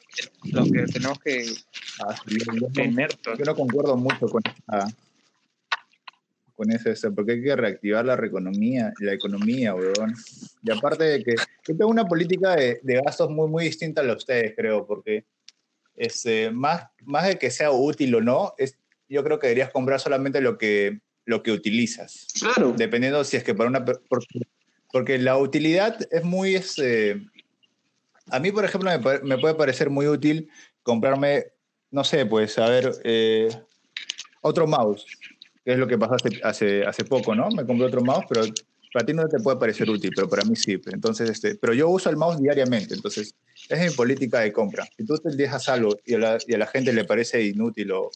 [0.52, 1.54] Lo que tenemos que
[2.00, 3.10] Ah, sí, yo, yo no, tener.
[3.38, 4.88] yo no concuerdo mucho con esa,
[6.56, 10.14] con eso, eso, porque hay que reactivar la economía, la economía, weón.
[10.62, 14.04] Y aparte de que yo tengo una política de, de gastos muy, muy distinta a
[14.04, 15.26] la de ustedes, creo, porque
[15.96, 18.78] este, más, más de que sea útil o no, es,
[19.10, 22.28] yo creo que deberías comprar solamente lo que, lo que utilizas.
[22.40, 22.74] Claro.
[22.76, 23.84] Dependiendo si es que para una...
[23.84, 24.40] Porque,
[24.92, 26.56] porque la utilidad es muy...
[26.56, 27.22] Este,
[28.30, 30.50] a mí, por ejemplo, me, me puede parecer muy útil
[30.82, 31.46] comprarme,
[31.92, 33.50] no sé, pues, a ver, eh,
[34.42, 35.06] otro mouse,
[35.64, 37.50] que es lo que pasó hace, hace, hace poco, ¿no?
[37.50, 38.44] Me compré otro mouse, pero
[38.94, 40.80] para ti no te puede parecer útil, pero para mí sí.
[40.86, 43.36] Entonces, este, pero yo uso el mouse diariamente, entonces,
[43.70, 44.88] es mi política de compra.
[44.98, 47.92] Si tú te dejas algo y a la, y a la gente le parece inútil
[47.92, 48.12] o,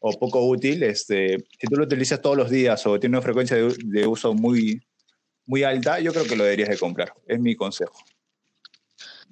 [0.00, 3.56] o poco útil, este, si tú lo utilizas todos los días o tiene una frecuencia
[3.56, 4.82] de, de uso muy,
[5.46, 7.12] muy alta, yo creo que lo deberías de comprar.
[7.26, 7.96] Es mi consejo.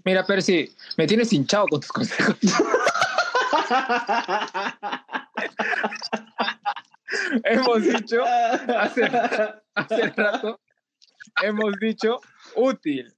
[0.04, 2.36] Mira, Percy, me tienes hinchado con tus consejos.
[7.42, 8.22] hemos dicho
[8.78, 9.04] hace,
[9.74, 10.60] hace rato,
[11.42, 12.20] hemos dicho
[12.56, 13.14] útil.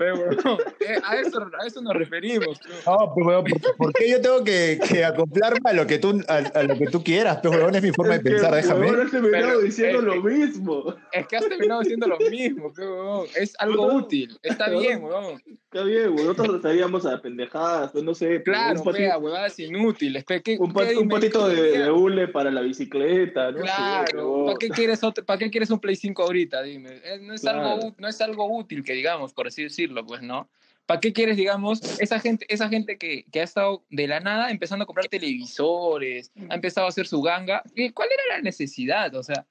[0.00, 0.58] Pe, huevón.
[0.80, 2.58] Eh, a, eso, a eso nos referimos.
[2.86, 6.20] No, pues, weón, ¿por, por qué yo tengo que, que acoplarme a lo que tú,
[6.28, 7.38] a, a lo que tú quieras?
[7.42, 8.80] Pues, weón, es mi forma de Es que, pensar, déjame.
[8.86, 10.94] huevón, has terminado Pero, diciendo eh, lo mismo.
[11.12, 13.26] Es que has terminado haciendo lo mismo, huevón.
[13.36, 14.38] Es algo No, útil.
[14.42, 14.80] Está No.
[14.80, 15.42] bien, huevón.
[15.72, 16.24] Está bien, güey.
[16.26, 18.26] Nosotros estaríamos a pendejadas, pues no sé.
[18.40, 20.24] pues, Claro, un, pea, huevadas inútiles.
[20.24, 23.60] pe, ¿qué- un, pa- qué un patito qué de, de hule para la bicicleta, ¿no?
[23.60, 24.46] Claro.
[24.46, 26.62] ¿para qué, quieres otro- ¿para qué quieres un Play 5 ahorita?
[26.62, 27.00] Dime.
[27.04, 27.60] Eh, No es, Claro.
[27.68, 30.48] algo, no es algo útil que digamos, por así decirlo, pues, ¿no?
[30.86, 34.50] ¿Para qué quieres, digamos, esa gente, esa gente que, que ha estado de la nada
[34.50, 37.62] empezando a comprar televisores, ha empezado a hacer su ganga?
[37.74, 39.14] ¿Y ¿Cuál era la necesidad?
[39.14, 39.46] O sea,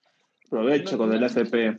[0.48, 1.78] Aprovecho con el FP.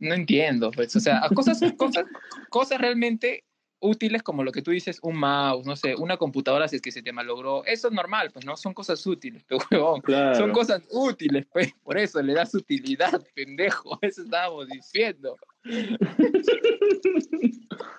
[0.00, 2.04] no entiendo, pues, o sea, cosas, cosas,
[2.48, 3.44] cosas realmente
[3.80, 6.90] útiles como lo que tú dices, un mouse, no sé, una computadora si es que
[6.92, 8.56] se te malogró, eso es normal, pues, ¿no?
[8.56, 10.34] Son cosas útiles, pero, huevón, Claro.
[10.36, 15.36] son cosas útiles, pues, por eso le das utilidad, pendejo, eso estábamos diciendo.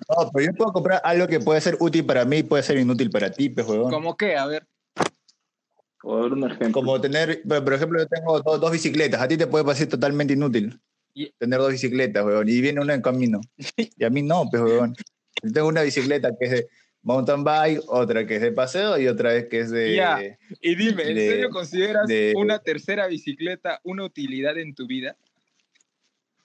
[0.09, 2.77] No, pero yo puedo comprar algo que puede ser útil para mí y puede ser
[2.77, 3.89] inútil para ti, pues, weón.
[3.91, 4.35] ¿Cómo qué?
[4.35, 4.67] A ver,
[6.01, 6.71] Por dar un ejemplo.
[6.71, 9.21] Como tener, por ejemplo, yo tengo do- dos bicicletas.
[9.21, 10.79] A ti te puede parecer totalmente inútil
[11.13, 12.47] Y- tener dos bicicletas, weón.
[12.49, 13.39] Y viene una en camino.
[13.97, 14.95] Y a mí no, pues, weón.
[15.43, 16.67] Yo tengo una bicicleta que es de
[17.01, 19.95] mountain bike, otra que es de paseo y otra vez que es de...
[19.95, 20.19] Ya.
[20.61, 25.15] y dime, ¿en De- serio consideras de- una tercera bicicleta una utilidad en tu vida?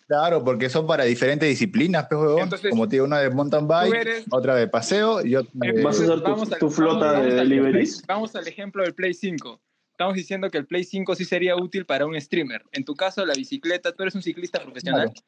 [0.06, 2.20] Claro, porque son para diferentes disciplinas, pues.
[2.42, 5.82] Entonces, Como tiene una de mountain bike, eres- otra de paseo y otra de...
[5.82, 8.02] ¿Vas a usar tu- flota vamos- de deliveries?
[8.06, 9.60] Vamos al ejemplo del Play 5.
[9.92, 12.62] Estamos diciendo que el Play 5 sí sería útil para un streamer.
[12.72, 15.10] En tu caso, la bicicleta, tú eres un ciclista profesional.
[15.10, 15.26] Claro.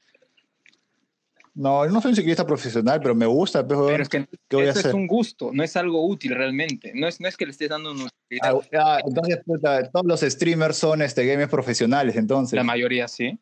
[1.56, 3.90] No, yo no soy un ciclista profesional, pero me gusta, pues, weón.
[3.92, 6.92] Pero es que ¿Qué voy a eso es un gusto, no es algo útil realmente.
[6.94, 8.10] No es, no es que le estés dando utilidad.
[8.42, 12.54] Ah, ah, entonces, puta, todos los streamers son este, gamers profesionales, entonces.
[12.54, 13.38] La mayoría sí.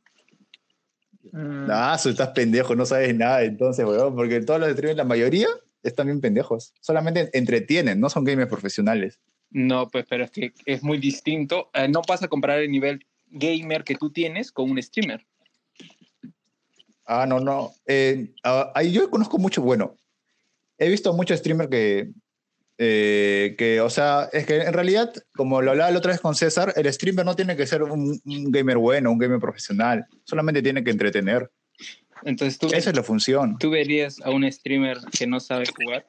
[1.33, 5.49] Ah, tú estás pendejo, no sabes nada entonces, weón, porque todos los streamers, la mayoría,
[5.83, 6.73] están bien pendejos.
[6.81, 9.19] Solamente entretienen, no son gamers profesionales.
[9.51, 11.69] No, pues, pero es que es muy distinto.
[11.75, 15.27] Eh, no vas a comparar el nivel gamer que tú tienes con un streamer.
[17.07, 17.73] Ah, no, no.
[17.87, 19.97] Eh, ah, ahí yo conozco mucho, bueno,
[20.79, 22.11] he visto muchos streamers que,
[22.79, 26.35] eh, que, o sea, es que en realidad, como lo hablaba la otra vez con
[26.35, 30.63] César, el streamer no tiene que ser un, un gamer bueno, un gamer profesional, solamente
[30.63, 31.51] tiene que entretener.
[32.25, 33.59] Entonces, ¿tú, Esa es la función.
[33.59, 36.07] ¿tú verías a un streamer que no sabe jugar?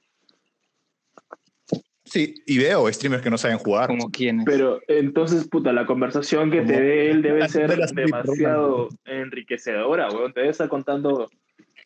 [2.16, 3.88] Sí, y veo streamers que no saben jugar.
[3.88, 8.88] Como quién Pero entonces, puta, la conversación que te dé él debe ser De demasiado
[9.04, 10.32] enriquecedora, weón.
[10.32, 11.30] Te debe estar contando.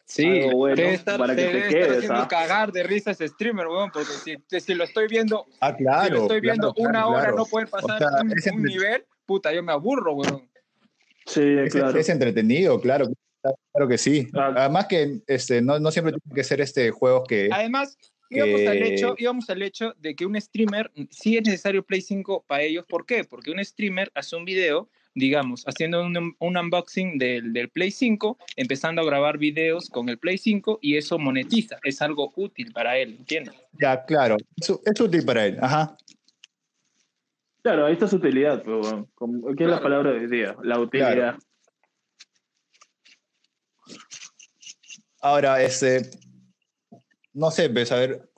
[0.06, 2.28] Sí, algo bueno debe estar, para que debe te estar quedes, haciendo ¿ah?
[2.28, 6.06] cagar de risa ese streamer, weón, porque si, si lo estoy viendo, Ah, claro.
[6.06, 7.38] si lo estoy viendo claro, una claro, hora claro.
[7.38, 7.98] no poder pasar O
[8.38, 10.48] sea, un, nivel, puta, yo me aburro, weón.
[11.26, 11.98] Sí, Es, claro.
[11.98, 13.08] es entretenido, claro.
[13.42, 14.28] Claro que sí.
[14.36, 14.54] Ah.
[14.56, 17.50] Además que este, no, no siempre tiene que ser este juegos que...
[17.52, 17.98] Además,
[18.30, 22.46] íbamos, al hecho, íbamos al hecho de que un streamer sí es necesario Play 5
[22.48, 22.86] para ellos.
[22.88, 23.24] ¿Por qué?
[23.24, 28.38] Porque un streamer hace un video, digamos, haciendo un, un unboxing del, del Play 5,
[28.56, 31.78] empezando a grabar videos con el Play 5 y eso monetiza.
[31.84, 33.56] Es algo útil para él, ¿entiendes?
[33.82, 34.38] Ya, claro.
[34.58, 35.58] Es, es útil para él.
[35.62, 35.98] Ajá.
[37.62, 39.82] Claro, ahí está su utilidad, pero ¿Qué es la Claro.
[39.84, 40.56] palabra de hoy día?
[40.64, 41.36] La utilidad.
[45.22, 46.10] Ahora, este...
[47.40, 48.30] No sé, pues, a ver...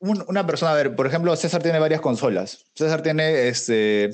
[0.00, 2.64] un- una persona, a ver, por ejemplo, César tiene varias consolas.
[2.74, 4.10] César tiene, este...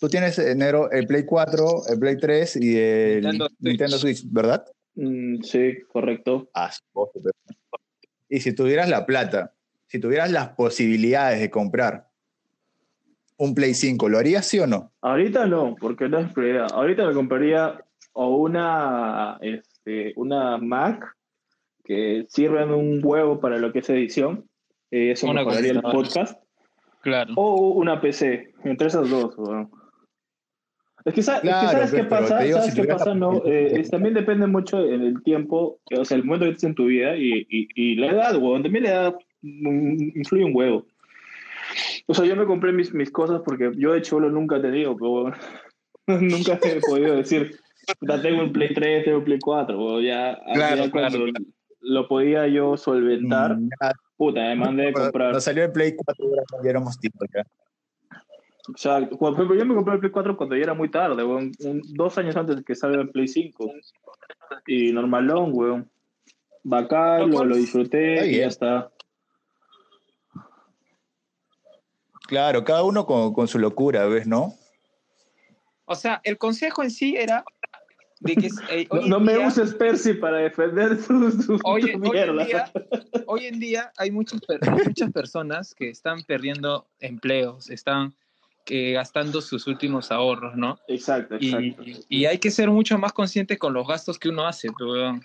[0.00, 4.18] Tú tienes enero el Play 4, el Play 3 y el Nintendo Nintendo Switch.
[4.18, 4.64] Switch, ¿verdad?
[4.96, 6.48] Mm, sí, correcto.
[6.54, 6.70] Ah,
[8.28, 9.52] Y si tuvieras la plata,
[9.86, 12.08] si tuvieras las posibilidades de comprar
[13.36, 14.92] un Play 5, ¿lo harías sí o no?
[15.02, 16.68] Ahorita no, porque no es prioridad.
[16.72, 17.80] Ahorita me compraría
[18.12, 21.04] o una, este, una Mac
[21.86, 24.44] que sirven un huevo para lo que es edición.
[24.90, 26.38] eh, eso Una mejoraría el podcast.
[27.02, 27.32] Claro.
[27.36, 29.34] O una PC, entre esas dos.
[29.38, 29.70] weón.
[31.04, 33.14] Es que, sa- es que Claro, sabes qué pasa, digo, sabes si qué pasa, la
[33.14, 36.64] no, Eh, es- también depende mucho en el tiempo, o sea, el momento que estés
[36.64, 40.84] en tu vida y, y, y la edad, weón, también la edad influye un huevo.
[42.08, 44.96] O sea, yo me compré mis, mis cosas porque yo de cholo nunca te digo,
[44.96, 45.32] pero
[46.20, 47.56] nunca he podido decir,
[48.00, 51.32] ya tengo un Play 3, tengo un Play 4, o ya, Claro, ya cuando claro,
[51.32, 51.44] claro.
[51.88, 53.68] Lo podía yo solventar, Mm,
[54.16, 55.26] puta, me mandé a cuando- comprar.
[55.28, 57.42] Cuando salió el Play 4 ya- ya éramos tipos ya.
[58.68, 59.16] Exacto.
[59.16, 61.52] Por ejemplo, yo me compré el Play 4 cuando ya era muy tarde, weón.
[61.60, 63.70] Un- dos años antes de que salga el Play 5.
[64.66, 65.90] Y normalón, weón.
[66.64, 68.90] Bacán, lo, lo disfruté y ya está.
[72.26, 74.54] Claro, cada uno con, con su locura, ¿ves, no?
[75.84, 77.44] O sea, el consejo en sí era
[78.20, 81.86] de que eh, No, no me día- uses Percy para defender tu, tu- Hoy, tu
[81.88, 82.44] hoy en mierda.
[82.44, 82.72] día,
[83.26, 84.40] hoy en día hay muchas,
[84.86, 88.14] muchas personas que están perdiendo empleos, están
[88.64, 90.78] que gastando sus últimos ahorros, ¿no?
[90.88, 91.82] Exacto, Y, exacto.
[92.08, 95.22] y hay que ser mucho más consciente con los gastos que uno hace, pues, weón.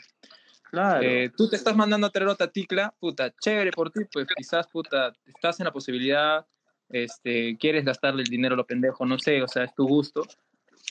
[0.70, 1.02] Claro.
[1.02, 4.68] Eh, tú te estás mandando a traer otra ticla, puta, chévere por ti, pues quizás,
[4.68, 6.46] puta, estás en la posibilidad,
[6.90, 10.24] este, quieres gastarle el dinero a lo pendejo, no sé, o sea, es tu gusto.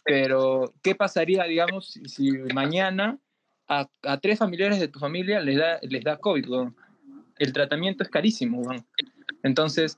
[0.05, 3.19] Pero, ¿qué pasaría, digamos, si, si mañana
[3.69, 6.47] a, a tres familiares de tu familia les da, les da COVID?
[7.39, 8.87] El tratamiento es carísimo, weón.
[9.43, 9.97] Entonces,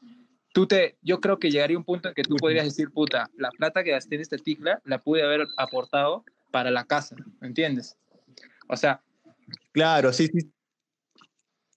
[0.53, 3.51] tú te, yo creo que llegaría un punto en que tú podrías decir, puta, la
[3.51, 7.97] plata que gasté en esta ticla la pude haber aportado para la casa, ¿me entiendes?
[8.68, 9.01] O sea,
[9.72, 10.53] Claro, sí, sí.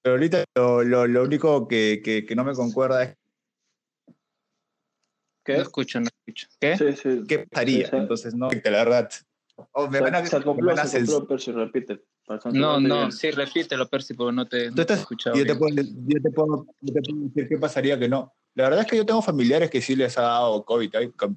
[0.01, 3.17] Pero ahorita lo, lo- lo único que, que- que no me concuerda es
[5.43, 5.55] ¿Qué?
[5.55, 6.09] no escucho, no.
[6.59, 6.77] ¿Qué?
[6.77, 7.23] Sí, sí.
[7.27, 7.89] qué pasaría.
[7.91, 9.09] Entonces, no, la verdad.
[9.71, 12.03] O me Se- van a, se acopló, van a se acopló, Percy, repite.
[12.51, 13.11] No, no, bien.
[13.11, 15.35] sí, repítelo, Percy, porque no te, no Tú te he estás- escuchado.
[15.37, 18.33] yo, te puedo, yo, te puedo, yo te puedo decir qué pasaría que no.
[18.55, 21.35] La verdad es que yo tengo familiares que sí les ha dado COVID com-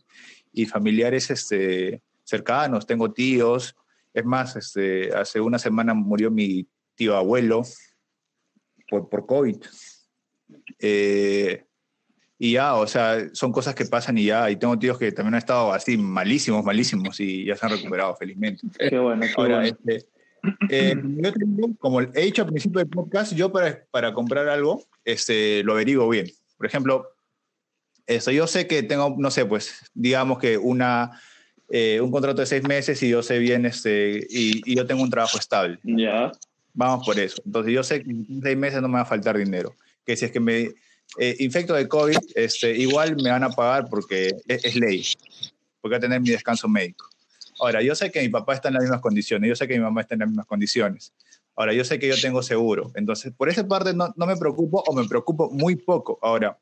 [0.53, 3.77] y familiares este, cercanos, tengo tíos.
[4.15, 6.67] Es más, este, hace una semana murió mi
[6.97, 7.63] tío abuelo
[8.89, 9.59] por, por COVID.
[10.81, 11.65] Eh,
[12.39, 14.49] y ya, o sea, son cosas que pasan y ya.
[14.51, 18.15] Y tengo tíos que también han estado así malísimos, malísimos y ya se han recuperado
[18.15, 18.63] felizmente.
[18.79, 19.77] Qué bueno, qué Ahora, bueno.
[19.85, 20.07] este,
[20.71, 24.85] eh, yo tengo, como he dicho al principio del podcast, yo para, para comprar algo
[25.05, 26.27] este, lo averiguo bien.
[26.57, 27.09] Por ejemplo,
[28.07, 31.21] eso, yo sé que tengo, no sé, pues, digamos que una,
[31.71, 35.03] eh, un contrato de seis meses y yo sé bien, este, y, y yo tengo
[35.03, 35.81] un trabajo estable.
[35.83, 36.31] Ya.
[36.73, 37.43] Vamos por eso.
[37.45, 39.75] Entonces, yo sé que en seis meses no me va a faltar dinero.
[40.07, 40.71] Que si es que me
[41.19, 45.05] eh, infecto de COVID, este, igual me van a pagar porque es, es ley.
[45.81, 47.09] Porque voy a tener mi descanso médico.
[47.61, 49.83] Ahora, yo sé que mi papá está en las mismas condiciones, yo sé que mi
[49.83, 51.13] mamá está en las mismas condiciones.
[51.57, 52.93] Ahora, yo sé que yo tengo seguro.
[52.95, 56.19] Entonces, por esa parte no, no me preocupo o me preocupo muy poco.
[56.23, 56.57] Ahora,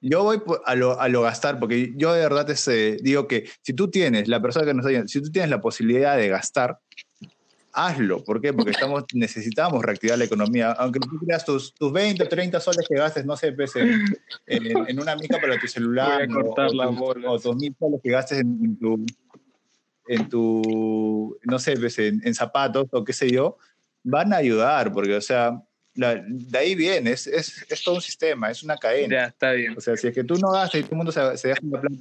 [0.00, 3.74] yo voy a lo, a lo gastar, porque yo de verdad este, digo que si
[3.74, 6.78] tú tienes, la persona que nos si tú tienes la posibilidad de gastar,
[7.74, 8.22] hazlo.
[8.24, 8.52] ¿Por qué?
[8.52, 10.72] Porque estamos, necesitamos reactivar la economía.
[10.72, 14.04] Aunque tú creas tus, tus 20 o 30 soles que gastes, no sé, pues, en,
[14.46, 17.24] en- en una mica para tu celular, Voy a cortar o, o las bolas.
[17.26, 19.06] o tus mil soles que gastes en, en tu,
[20.06, 23.56] en tu, no sé, pues, en, en zapatos o qué sé yo,
[24.02, 25.60] van a ayudar, porque, o sea,
[25.94, 29.14] la- de ahí viene, es, es, es todo un sistema, es una cadena.
[29.16, 29.74] Ya, está bien.
[29.76, 31.60] O sea, si es que tú no gastas y todo el mundo se, se deja
[31.62, 31.96] la plata,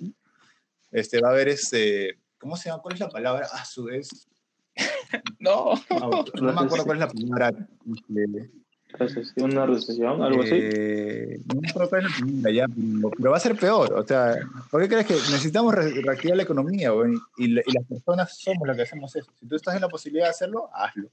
[0.91, 2.81] este, va a haber este, ¿cómo se llama?
[2.81, 3.47] ¿Cuál es la palabra?
[3.51, 4.27] Ah, su es,
[5.39, 5.73] No.
[5.89, 7.67] no, no me acuerdo cuál es la palabra.
[7.95, 8.49] este,
[8.95, 10.51] Recesión, una recesión, algo así.
[10.53, 13.93] eh, no me acuerdo cuál es la palabra ya, pero, pero va a ser peor.
[13.93, 14.35] O sea,
[14.69, 16.91] ¿por qué crees que necesitamos re- reactivar la economía?
[17.37, 19.31] Y, y las personas somos las que hacemos eso.
[19.39, 21.09] Si tú estás en la posibilidad de hacerlo, hazlo.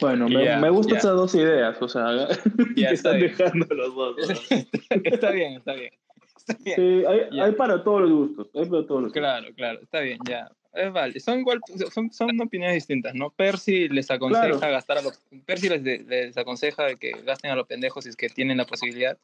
[0.00, 0.98] Bueno, me, Ya, me gustan ya.
[0.98, 2.04] esas dos ideas, o sea,
[2.74, 3.34] que está están bien.
[3.36, 4.16] dejando los dos.
[4.16, 4.56] ¿no?
[5.04, 5.92] está bien, está bien.
[6.36, 6.76] Está bien.
[6.76, 10.18] Sí, hay, hay para todos los gustos, hay para todos los Claro, claro, está bien,
[10.28, 10.50] ya.
[10.74, 11.20] Es vale.
[11.20, 11.60] Son igual,
[11.92, 13.30] son, son opiniones distintas, ¿no?
[13.30, 14.72] Percy les aconseja Claro.
[14.72, 15.12] gastar a lo,
[15.44, 18.64] Percy les, de- les aconseja que gasten a los pendejos si es que tienen la
[18.64, 19.18] posibilidad.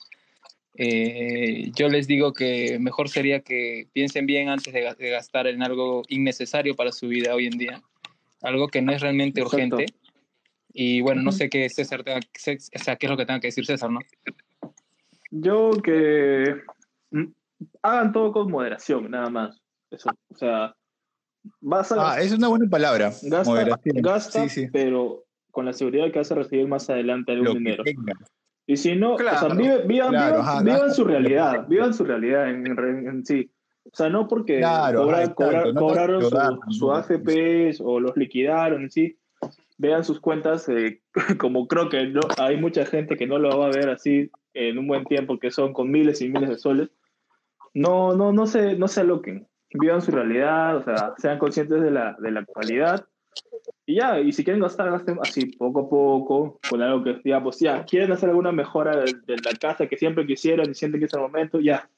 [0.74, 5.62] Eh, yo les digo que mejor sería que piensen bien antes de, de gastar en
[5.62, 7.82] algo innecesario para su vida hoy en día.
[8.42, 9.76] Algo que no es realmente Exacto.
[9.76, 9.94] urgente.
[10.72, 13.48] Y bueno, no sé qué César tenga, o sea, qué es lo que tenga que
[13.48, 14.00] decir César, ¿no?
[15.30, 16.56] Yo que
[17.10, 17.24] mm,
[17.82, 19.60] hagan todo con moderación, nada más.
[19.90, 20.76] Eso, o sea,
[21.60, 23.06] vas a Ah, es una buena palabra.
[23.22, 23.96] gasta, moderación.
[24.02, 24.68] gasta, Sí, sí.
[24.72, 27.84] pero con la seguridad que vas a recibir más adelante algún Lo que dinero.
[28.66, 31.94] Y si no, o sea, Claro, vive- vivan, claro, vivan- ajá, vivan su realidad, vivan
[31.94, 33.50] su realidad en, en- en sí.
[33.90, 36.92] O sea, no porque Claro, cobra- ajá, cobra- no cobraron a su, su.
[36.92, 39.16] AFP o los liquidaron en sí,
[39.78, 41.00] vean sus cuentas, eh,
[41.40, 44.76] como creo que no, hay mucha gente que no lo va a ver así en
[44.78, 46.90] un buen tiempo, que son con miles y miles de soles.
[47.74, 51.90] No, no, no se, no se aloquen, vivan su realidad, o sea, sean conscientes de
[51.90, 53.04] la, de la actualidad.
[53.86, 57.58] Y ya, y si quieren gastar, gasten así, poco a poco, con algo que, digamos,
[57.58, 61.06] ya, quieren hacer alguna mejora de, de la casa que siempre quisieron y sienten que
[61.06, 61.88] es el momento, ya,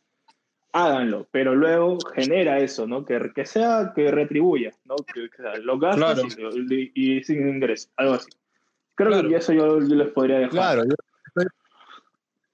[0.72, 3.04] háganlo, pero luego genera eso, ¿no?
[3.04, 4.94] Que, que sea, que retribuya, ¿no?
[4.96, 6.50] Que, que sea, lo gastas Claro.
[6.54, 8.28] y, y- y sin ingreso, algo así.
[8.94, 9.28] Creo Claro.
[9.28, 10.50] que eso yo, yo les podría dejar.
[10.50, 10.94] Claro, yo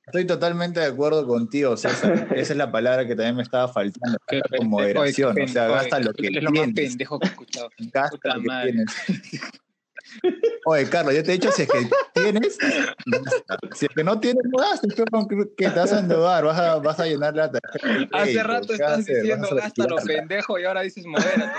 [0.06, 2.28] estoy, totalmente de acuerdo contigo, César.
[2.34, 4.18] Esa es la palabra que también me estaba faltando.
[4.26, 7.70] Qué con moderación, o sea, gasta lo que Es lo más pendejo que he escuchado.
[7.92, 8.72] Gasta Puta lo que madre.
[8.72, 8.94] tienes.
[10.64, 12.58] Oye, Carlos, yo te he dicho, si es que tienes,
[13.74, 15.26] si es que no tienes, no gastes, pero
[15.56, 18.18] que te vas a endeudar, vas a, vas a llenar la tarjeta.
[18.18, 19.22] Hace rato ¿qué vas a estás hacer?
[19.22, 21.52] diciendo gasta lo pendejo y ahora dices modérate.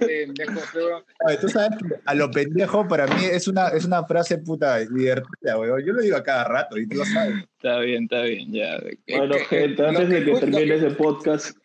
[0.00, 4.04] pendejo, pero Oye, tú sabes que a lo pendejo para mí es una, es una
[4.04, 5.82] frase puta divertida, weón.
[5.84, 7.44] Yo lo digo a cada rato y tú lo sabes.
[7.56, 8.78] Está bien, está bien, ya.
[9.08, 11.56] Bueno, gente, antes de que termine ese podcast,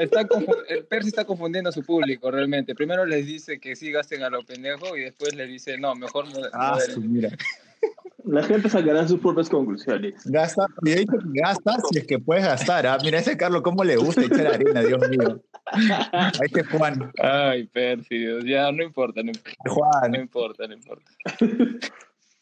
[0.00, 0.26] está
[0.68, 2.74] el Percy está confundiendo a su público realmente.
[2.74, 6.26] Primero les dice que sí gasten a lo pendejo y después les dice, no, mejor
[6.26, 6.94] moder- Ah, moderen".
[6.94, 7.30] su, mira.
[8.24, 10.14] la gente sacará sus propias conclusiones.
[10.24, 12.86] Gasta, y he dicho que gasta si es que puedes gastar.
[12.86, 12.98] ¿ah?
[13.02, 15.42] Mira, ese Carlos, cómo le gusta echar arena, Dios mío.
[16.12, 20.14] A este Juan, Ay, Percy, Dios, ya no importa, no importa, no Juan.
[20.14, 21.10] importa, no importa.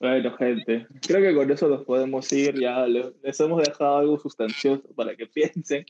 [0.01, 2.59] Bueno, gente, creo que con eso nos podemos ir.
[2.59, 5.87] Ya le- les hemos dejado algo sustancioso para que piensen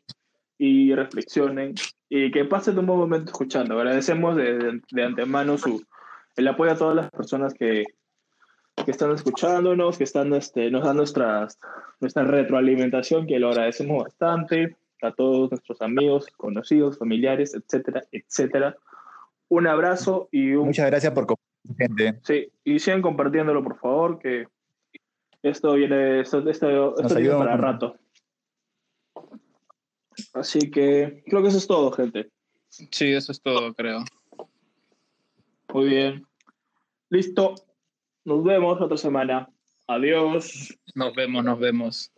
[0.65, 1.75] y reflexionen
[2.09, 3.75] y que pasen un buen momento escuchando.
[3.75, 5.83] Agradecemos de, de- antemano su,
[6.37, 7.83] el apoyo a todas las personas que,
[8.85, 11.59] que están escuchándonos, que están, este, nos dan nuestras,
[12.01, 14.77] nuestra retroalimentación, que lo agradecemos bastante.
[15.03, 18.77] A todos nuestros amigos, conocidos, familiares, etcétera, etcétera.
[19.49, 22.21] Un abrazo y un Muchas gracias por compartir, gente.
[22.23, 24.47] Sí, y sigan compartiéndolo, por favor, que
[25.43, 27.97] esto viene, esto, esto, esto viene para un rato.
[30.35, 32.31] Así que creo que eso es todo, gente.
[32.69, 34.05] Sí, eso es todo, creo.
[35.73, 36.27] Muy bien.
[37.11, 37.55] Listo.
[38.25, 39.51] Nos vemos otra semana.
[39.87, 40.79] Adiós.
[40.95, 42.13] Nos vemos, nos vemos.